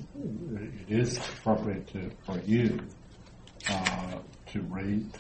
is 0.89 1.19
appropriate 1.19 1.91
for 2.25 2.41
you 2.41 2.81
uh, 3.69 4.19
to 4.47 4.61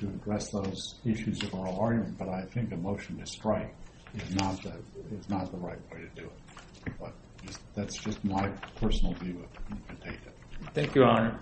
address 0.02 0.50
those 0.50 1.00
issues 1.04 1.42
of 1.42 1.54
oral 1.54 1.78
argument, 1.78 2.18
but 2.18 2.28
I 2.28 2.42
think 2.46 2.72
a 2.72 2.76
motion 2.76 3.18
to 3.18 3.26
strike 3.26 3.74
is 4.14 4.34
not 4.34 4.62
the 4.62 5.58
right 5.58 5.78
way 5.92 6.00
to 6.00 6.20
do 6.20 6.26
it. 6.26 6.92
But 6.98 7.12
that's 7.74 7.98
just 7.98 8.24
my 8.24 8.48
personal 8.76 9.14
view 9.14 9.44
of 9.44 10.06
it. 10.06 10.31
Thank 10.74 10.94
you, 10.94 11.02
Your 11.02 11.10
Honor. 11.10 11.40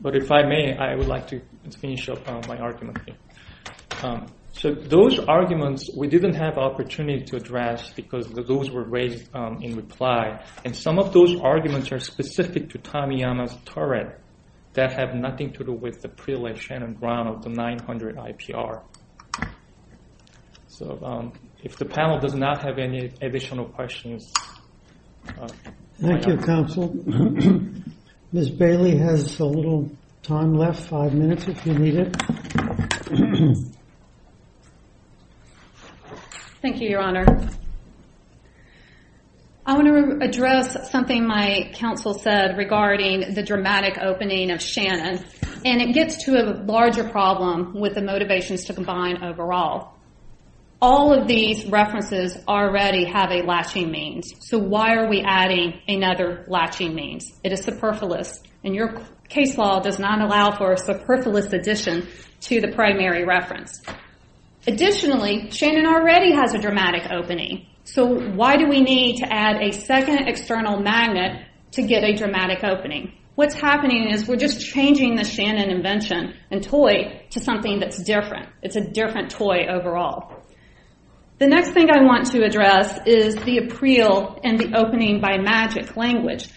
But 0.00 0.16
if 0.16 0.30
I 0.32 0.42
may, 0.42 0.76
I 0.76 0.94
would 0.94 1.08
like 1.08 1.28
to 1.28 1.40
finish 1.78 2.08
up 2.08 2.26
my 2.48 2.58
argument 2.58 2.98
here. 3.04 3.16
Um, 4.02 4.26
so 4.52 4.72
those 4.74 5.18
arguments 5.18 5.90
we 5.96 6.08
didn't 6.08 6.34
have 6.34 6.58
opportunity 6.58 7.24
to 7.26 7.36
address 7.36 7.90
because 7.90 8.28
those 8.28 8.70
were 8.70 8.84
raised 8.84 9.34
um, 9.34 9.62
in 9.62 9.76
reply, 9.76 10.42
and 10.64 10.74
some 10.74 10.98
of 10.98 11.12
those 11.12 11.38
arguments 11.40 11.92
are 11.92 11.98
specific 11.98 12.70
to 12.70 12.78
Tamiyama's 12.78 13.56
turret 13.64 14.20
that 14.72 14.92
have 14.92 15.14
nothing 15.14 15.52
to 15.54 15.64
do 15.64 15.72
with 15.72 16.00
the 16.00 16.08
Prelay 16.08 16.58
Shannon 16.58 16.94
ground 16.94 17.28
of 17.28 17.42
the 17.42 17.50
900 17.50 18.16
IPR. 18.16 18.82
So 20.68 20.98
um, 21.02 21.32
if 21.62 21.76
the 21.76 21.84
panel 21.84 22.18
does 22.18 22.34
not 22.34 22.62
have 22.64 22.78
any 22.78 23.12
additional 23.20 23.66
questions, 23.66 24.32
uh, 25.38 25.48
Thank 26.00 26.26
you, 26.26 26.38
counsel. 26.38 26.88
Ms. 28.32 28.50
Bailey 28.50 28.96
has 28.96 29.40
a 29.40 29.44
little 29.44 29.90
time 30.22 30.54
left, 30.54 30.88
five 30.88 31.12
minutes 31.14 31.48
if 31.48 31.66
you 31.66 31.76
need 31.76 31.96
it. 31.96 32.16
Thank 36.62 36.80
you, 36.80 36.88
Your 36.88 37.00
Honor. 37.00 37.26
I 39.66 39.74
want 39.74 39.88
to 39.88 40.24
address 40.24 40.90
something 40.92 41.26
my 41.26 41.72
counsel 41.74 42.14
said 42.14 42.56
regarding 42.56 43.34
the 43.34 43.42
dramatic 43.42 43.98
opening 43.98 44.52
of 44.52 44.62
Shannon, 44.62 45.24
and 45.64 45.82
it 45.82 45.92
gets 45.92 46.24
to 46.26 46.40
a 46.40 46.62
larger 46.62 47.08
problem 47.08 47.74
with 47.74 47.94
the 47.96 48.02
motivations 48.02 48.64
to 48.66 48.74
combine 48.74 49.24
overall. 49.24 49.96
All 50.82 51.12
of 51.12 51.28
these 51.28 51.66
references 51.66 52.38
already 52.48 53.04
have 53.04 53.30
a 53.30 53.42
latching 53.42 53.90
means, 53.90 54.32
so 54.38 54.58
why 54.58 54.94
are 54.94 55.10
we 55.10 55.20
adding 55.20 55.78
another 55.86 56.46
latching 56.48 56.94
means? 56.94 57.38
It 57.44 57.52
is 57.52 57.62
superfluous, 57.62 58.42
and 58.64 58.74
your 58.74 59.02
case 59.28 59.58
law 59.58 59.80
does 59.80 59.98
not 59.98 60.22
allow 60.22 60.56
for 60.56 60.72
a 60.72 60.78
superfluous 60.78 61.52
addition 61.52 62.08
to 62.42 62.62
the 62.62 62.68
primary 62.68 63.26
reference. 63.26 63.82
Additionally, 64.66 65.50
Shannon 65.50 65.84
already 65.84 66.32
has 66.32 66.54
a 66.54 66.58
dramatic 66.58 67.10
opening. 67.12 67.66
So 67.84 68.06
why 68.30 68.56
do 68.56 68.66
we 68.66 68.80
need 68.80 69.18
to 69.18 69.30
add 69.30 69.62
a 69.62 69.72
second 69.72 70.28
external 70.28 70.80
magnet 70.80 71.44
to 71.72 71.82
get 71.82 72.04
a 72.04 72.14
dramatic 72.14 72.64
opening? 72.64 73.18
What's 73.34 73.54
happening 73.54 74.08
is 74.08 74.26
we're 74.26 74.36
just 74.36 74.66
changing 74.66 75.16
the 75.16 75.24
Shannon 75.24 75.68
invention 75.68 76.34
and 76.50 76.62
toy 76.62 77.26
to 77.30 77.40
something 77.40 77.80
that's 77.80 78.02
different. 78.02 78.48
It's 78.62 78.76
a 78.76 78.80
different 78.80 79.30
toy 79.30 79.66
overall. 79.68 80.40
The 81.40 81.46
next 81.46 81.70
thing 81.70 81.88
I 81.90 82.04
want 82.04 82.30
to 82.32 82.44
address 82.44 83.00
is 83.06 83.34
the 83.34 83.56
appeal 83.56 84.38
and 84.44 84.58
the 84.58 84.76
opening 84.76 85.22
by 85.22 85.38
magic 85.38 85.96
language. 85.96 86.50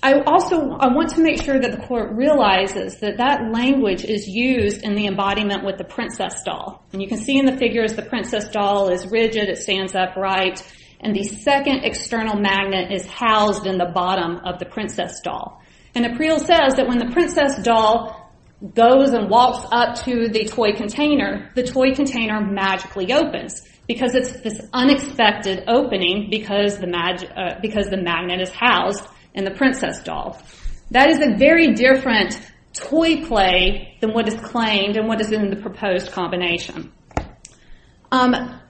I 0.00 0.20
also 0.20 0.76
I 0.78 0.94
want 0.94 1.10
to 1.16 1.20
make 1.20 1.42
sure 1.42 1.58
that 1.58 1.72
the 1.72 1.84
court 1.88 2.12
realizes 2.12 3.00
that 3.00 3.16
that 3.16 3.50
language 3.50 4.04
is 4.04 4.28
used 4.28 4.84
in 4.84 4.94
the 4.94 5.08
embodiment 5.08 5.64
with 5.64 5.76
the 5.76 5.82
princess 5.82 6.40
doll. 6.44 6.84
And 6.92 7.02
you 7.02 7.08
can 7.08 7.18
see 7.18 7.36
in 7.36 7.46
the 7.46 7.56
figures 7.56 7.94
the 7.94 8.02
princess 8.02 8.48
doll 8.48 8.90
is 8.90 9.08
rigid, 9.08 9.48
it 9.48 9.58
stands 9.58 9.96
upright, 9.96 10.62
and 11.00 11.16
the 11.16 11.24
second 11.24 11.82
external 11.82 12.36
magnet 12.36 12.92
is 12.92 13.04
housed 13.06 13.66
in 13.66 13.76
the 13.76 13.90
bottom 13.92 14.36
of 14.44 14.60
the 14.60 14.66
princess 14.66 15.20
doll. 15.20 15.60
And 15.96 16.06
April 16.06 16.38
says 16.38 16.76
that 16.76 16.86
when 16.86 16.98
the 16.98 17.10
princess 17.12 17.60
doll 17.60 18.30
goes 18.72 19.10
and 19.10 19.28
walks 19.28 19.66
up 19.72 19.96
to 20.04 20.28
the 20.28 20.44
toy 20.44 20.74
container, 20.74 21.50
the 21.56 21.64
toy 21.64 21.92
container 21.92 22.40
magically 22.40 23.12
opens 23.12 23.66
because 23.86 24.14
it's 24.14 24.40
this 24.40 24.60
unexpected 24.72 25.64
opening 25.68 26.28
because 26.30 26.78
the, 26.78 26.86
mag- 26.86 27.30
uh, 27.36 27.58
because 27.60 27.88
the 27.88 27.96
magnet 27.96 28.40
is 28.40 28.50
housed 28.50 29.06
in 29.34 29.44
the 29.44 29.50
princess 29.50 30.02
doll. 30.02 30.40
That 30.90 31.08
is 31.10 31.18
a 31.20 31.36
very 31.36 31.74
different 31.74 32.38
toy 32.74 33.24
play 33.24 33.96
than 34.00 34.12
what 34.12 34.28
is 34.28 34.34
claimed 34.40 34.96
and 34.96 35.08
what 35.08 35.20
is 35.20 35.32
in 35.32 35.50
the 35.50 35.56
proposed 35.56 36.12
combination. 36.12 36.92
Um, 38.10 38.60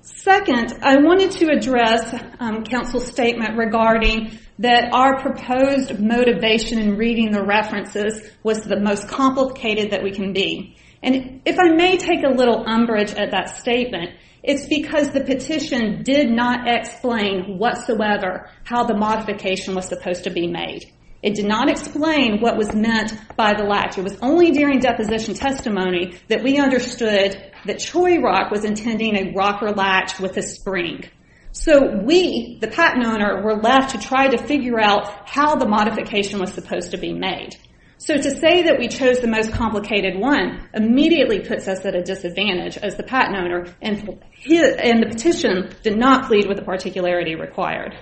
second, 0.00 0.74
I 0.82 0.98
wanted 0.98 1.30
to 1.32 1.50
address 1.50 2.14
um, 2.40 2.64
counsel's 2.64 3.06
statement 3.06 3.56
regarding 3.56 4.38
that 4.58 4.92
our 4.92 5.20
proposed 5.20 6.00
motivation 6.00 6.78
in 6.78 6.96
reading 6.96 7.30
the 7.30 7.44
references 7.44 8.28
was 8.42 8.62
the 8.62 8.78
most 8.80 9.08
complicated 9.08 9.92
that 9.92 10.02
we 10.02 10.10
can 10.10 10.32
be. 10.32 10.76
And 11.02 11.42
if 11.44 11.58
I 11.58 11.70
may 11.70 11.96
take 11.96 12.24
a 12.24 12.28
little 12.28 12.64
umbrage 12.66 13.12
at 13.12 13.30
that 13.30 13.58
statement, 13.58 14.10
it's 14.42 14.66
because 14.66 15.10
the 15.10 15.24
petition 15.24 16.02
did 16.02 16.30
not 16.30 16.68
explain 16.68 17.58
whatsoever 17.58 18.48
how 18.64 18.84
the 18.84 18.96
modification 18.96 19.74
was 19.74 19.86
supposed 19.86 20.24
to 20.24 20.30
be 20.30 20.46
made. 20.46 20.92
It 21.22 21.34
did 21.34 21.46
not 21.46 21.68
explain 21.68 22.40
what 22.40 22.56
was 22.56 22.72
meant 22.74 23.12
by 23.36 23.54
the 23.54 23.64
latch. 23.64 23.98
It 23.98 24.04
was 24.04 24.16
only 24.22 24.52
during 24.52 24.78
deposition 24.78 25.34
testimony 25.34 26.16
that 26.28 26.44
we 26.44 26.58
understood 26.58 27.52
that 27.66 27.78
Choirock 27.78 28.52
was 28.52 28.64
intending 28.64 29.16
a 29.16 29.32
rocker 29.32 29.72
latch 29.72 30.20
with 30.20 30.36
a 30.36 30.42
spring. 30.42 31.04
So 31.50 32.02
we, 32.04 32.58
the 32.60 32.68
patent 32.68 33.04
owner, 33.04 33.42
were 33.42 33.56
left 33.56 33.90
to 33.92 33.98
try 33.98 34.28
to 34.28 34.38
figure 34.38 34.78
out 34.78 35.28
how 35.28 35.56
the 35.56 35.66
modification 35.66 36.38
was 36.38 36.52
supposed 36.52 36.92
to 36.92 36.98
be 36.98 37.12
made. 37.12 37.56
So 38.00 38.16
to 38.16 38.30
say 38.30 38.62
that 38.62 38.78
we 38.78 38.86
chose 38.86 39.18
the 39.18 39.26
most 39.26 39.52
complicated 39.52 40.16
one 40.16 40.68
immediately 40.72 41.40
puts 41.40 41.66
us 41.66 41.84
at 41.84 41.96
a 41.96 42.02
disadvantage 42.02 42.78
as 42.78 42.96
the 42.96 43.02
patent 43.02 43.36
owner, 43.36 43.74
and, 43.82 43.98
the 43.98 45.06
petition 45.08 45.74
did 45.82 45.98
not 45.98 46.26
plead 46.26 46.46
with 46.46 46.58
the 46.58 46.64
particularity 46.64 47.34
required. 47.34 47.96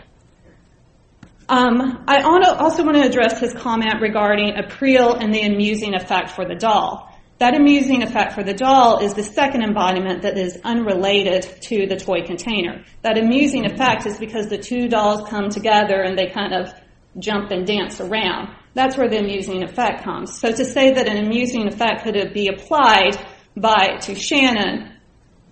Um, 1.48 2.04
I 2.06 2.20
also 2.22 2.84
want 2.84 2.96
to 2.96 3.04
address 3.04 3.40
his 3.40 3.54
comment 3.54 4.02
regarding 4.02 4.54
April 4.56 5.14
and 5.14 5.34
the 5.34 5.42
amusing 5.42 5.94
effect 5.94 6.30
for 6.30 6.44
the 6.44 6.56
doll. 6.56 7.10
That 7.38 7.54
amusing 7.54 8.02
effect 8.02 8.32
for 8.32 8.42
the 8.42 8.54
doll 8.54 8.98
is 8.98 9.14
the 9.14 9.22
second 9.22 9.62
embodiment 9.62 10.22
that 10.22 10.36
is 10.36 10.58
unrelated 10.64 11.42
to 11.62 11.86
the 11.86 11.96
toy 11.96 12.22
container. 12.22 12.84
That 13.02 13.16
amusing 13.16 13.64
effect 13.64 14.06
is 14.06 14.18
because 14.18 14.48
the 14.48 14.58
two 14.58 14.88
dolls 14.88 15.28
come 15.28 15.48
together 15.48 16.02
and 16.02 16.18
they 16.18 16.28
kind 16.30 16.52
of 16.52 16.72
jump 17.18 17.50
and 17.50 17.66
dance 17.66 18.00
around. 18.00 18.55
That's 18.76 18.98
where 18.98 19.08
the 19.08 19.18
amusing 19.18 19.62
effect 19.62 20.04
comes. 20.04 20.38
So 20.38 20.52
to 20.52 20.64
say 20.66 20.92
that 20.92 21.08
an 21.08 21.16
amusing 21.16 21.66
effect 21.66 22.04
could 22.04 22.34
be 22.34 22.48
applied 22.48 23.16
by 23.56 23.96
to 24.02 24.14
Shannon 24.14 24.92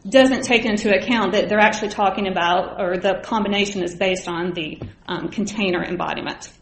doesn't 0.07 0.43
take 0.43 0.67
into 0.67 0.95
account 0.95 1.33
that 1.33 1.49
they're 1.49 1.59
actually 1.59 1.89
talking 1.89 2.29
about, 2.29 2.79
or 2.79 2.99
the 2.99 3.23
combination 3.25 3.83
is 3.83 3.97
based 3.97 4.29
on 4.29 4.53
the 4.53 4.79
um, 5.09 5.31
container 5.31 5.83
embodiment. 5.83 6.53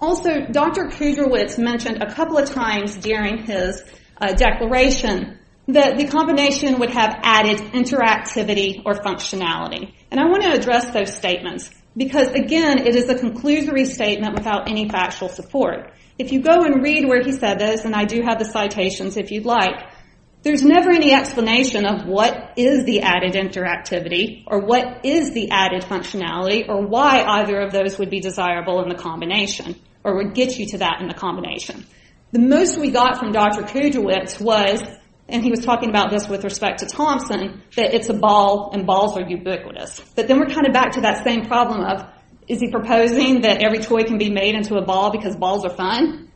Also, 0.00 0.46
Dr. 0.50 0.84
Kudrowitz 0.84 1.58
mentioned 1.58 2.02
a 2.02 2.10
couple 2.10 2.38
of 2.38 2.48
times 2.48 2.96
during 2.96 3.44
his 3.44 3.84
uh, 4.16 4.32
declaration 4.32 5.38
that 5.68 5.98
the 5.98 6.06
combination 6.06 6.78
would 6.78 6.90
have 6.90 7.20
added 7.22 7.58
interactivity 7.74 8.80
or 8.86 8.94
functionality. 8.94 9.92
And 10.10 10.18
I 10.18 10.24
want 10.24 10.42
to 10.44 10.52
address 10.52 10.90
those 10.94 11.14
statements 11.14 11.68
because, 11.96 12.28
again, 12.28 12.86
it 12.86 12.94
is 12.94 13.08
a 13.08 13.14
conclusory 13.14 13.86
statement 13.86 14.34
without 14.34 14.68
any 14.68 14.88
factual 14.88 15.28
support. 15.28 15.92
If 16.18 16.32
you 16.32 16.42
go 16.42 16.64
and 16.64 16.82
read 16.82 17.06
where 17.06 17.22
he 17.22 17.32
said 17.32 17.58
this, 17.58 17.84
and 17.84 17.94
I 17.94 18.04
do 18.04 18.22
have 18.22 18.38
the 18.38 18.44
citations 18.44 19.16
if 19.16 19.30
you'd 19.30 19.44
like, 19.44 19.80
there's 20.42 20.62
never 20.62 20.90
any 20.90 21.12
explanation 21.12 21.86
of 21.86 22.06
what 22.06 22.52
is 22.56 22.84
the 22.84 23.00
added 23.00 23.32
interactivity 23.32 24.44
or 24.46 24.60
what 24.60 25.04
is 25.04 25.32
the 25.32 25.50
added 25.50 25.82
functionality 25.82 26.68
or 26.68 26.86
why 26.86 27.22
either 27.22 27.60
of 27.60 27.72
those 27.72 27.98
would 27.98 28.10
be 28.10 28.20
desirable 28.20 28.82
in 28.82 28.90
the 28.90 28.94
combination 28.94 29.74
or 30.04 30.16
would 30.16 30.34
get 30.34 30.58
you 30.58 30.66
to 30.66 30.78
that 30.78 31.00
in 31.00 31.08
the 31.08 31.14
combination. 31.14 31.86
The 32.32 32.40
most 32.40 32.78
we 32.78 32.90
got 32.90 33.18
from 33.18 33.32
Dr. 33.32 33.62
Kudrowitz 33.62 34.38
was, 34.38 34.82
and 35.28 35.42
he 35.42 35.50
was 35.50 35.64
talking 35.64 35.88
about 35.88 36.10
this 36.10 36.28
with 36.28 36.44
respect 36.44 36.80
to 36.80 36.86
Thompson, 36.86 37.62
that 37.76 37.94
it's 37.94 38.08
a 38.08 38.14
ball 38.14 38.70
and 38.72 38.86
balls 38.86 39.16
are 39.16 39.22
ubiquitous. 39.22 40.00
But 40.14 40.28
then 40.28 40.38
we're 40.38 40.52
kind 40.52 40.66
of 40.66 40.72
back 40.72 40.92
to 40.92 41.00
that 41.02 41.24
same 41.24 41.46
problem 41.46 41.80
of, 41.80 42.06
is 42.46 42.60
he 42.60 42.70
proposing 42.70 43.40
that 43.42 43.62
every 43.62 43.78
toy 43.78 44.04
can 44.04 44.18
be 44.18 44.30
made 44.30 44.54
into 44.54 44.76
a 44.76 44.82
ball 44.82 45.10
because 45.10 45.34
balls 45.36 45.64
are 45.64 45.74
fun? 45.74 46.30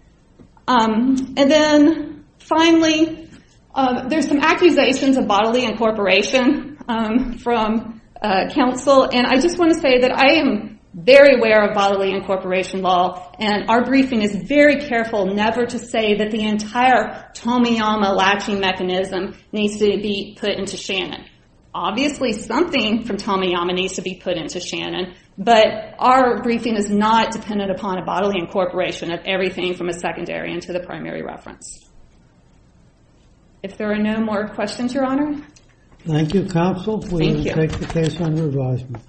Um, 0.67 1.35
and 1.37 1.51
then 1.51 2.25
finally, 2.39 3.29
um, 3.75 4.09
there's 4.09 4.27
some 4.27 4.41
accusations 4.41 5.17
of 5.17 5.27
bodily 5.27 5.65
incorporation 5.65 6.79
um, 6.89 7.39
from 7.39 8.01
uh, 8.21 8.49
counsel, 8.51 9.05
and 9.05 9.27
I 9.27 9.39
just 9.39 9.59
want 9.59 9.73
to 9.73 9.81
say 9.81 10.01
that 10.01 10.13
I 10.13 10.35
am 10.35 10.78
very 10.99 11.37
aware 11.37 11.63
of 11.63 11.75
bodily 11.75 12.11
incorporation 12.11 12.83
law, 12.83 13.33
and 13.39 13.71
our 13.71 13.85
briefing 13.85 14.23
is 14.23 14.35
very 14.35 14.81
careful 14.81 15.27
never 15.27 15.65
to 15.65 15.79
say 15.79 16.17
that 16.17 16.31
the 16.33 16.43
entire 16.43 17.31
Tomiyama 17.35 18.15
latching 18.17 18.59
mechanism 18.59 19.37
needs 19.53 19.79
to 19.79 19.87
be 19.87 20.37
put 20.39 20.51
into 20.51 20.77
Shannon. 20.77 21.25
Obviously, 21.73 22.33
something 22.33 23.05
from 23.05 23.17
Tomiyama 23.17 23.75
needs 23.75 23.95
to 23.95 24.03
be 24.03 24.17
put 24.17 24.37
into 24.37 24.59
Shannon, 24.59 25.15
but 25.37 25.67
our 25.99 26.43
briefing 26.43 26.75
is 26.75 26.91
not 26.91 27.31
dependent 27.31 27.71
upon 27.71 27.99
a 27.99 28.05
bodily 28.05 28.41
incorporation 28.41 29.13
of 29.13 29.21
everything 29.25 29.75
from 29.75 29.89
a 29.89 29.93
secondary 29.93 30.53
into 30.53 30.73
the 30.73 30.81
primary 30.81 31.23
reference. 31.23 31.89
If 33.63 33.77
there 33.77 33.93
are 33.93 33.99
no 33.99 34.19
more 34.19 34.49
questions, 34.49 34.95
Your 34.95 35.05
Honor. 35.05 35.41
Thank 36.01 36.35
you, 36.35 36.47
counsel. 36.47 36.99
We 36.99 37.33
will 37.33 37.45
take 37.45 37.73
the 37.73 37.87
case 37.87 38.21
under 38.21 38.47
advisement. 38.47 39.05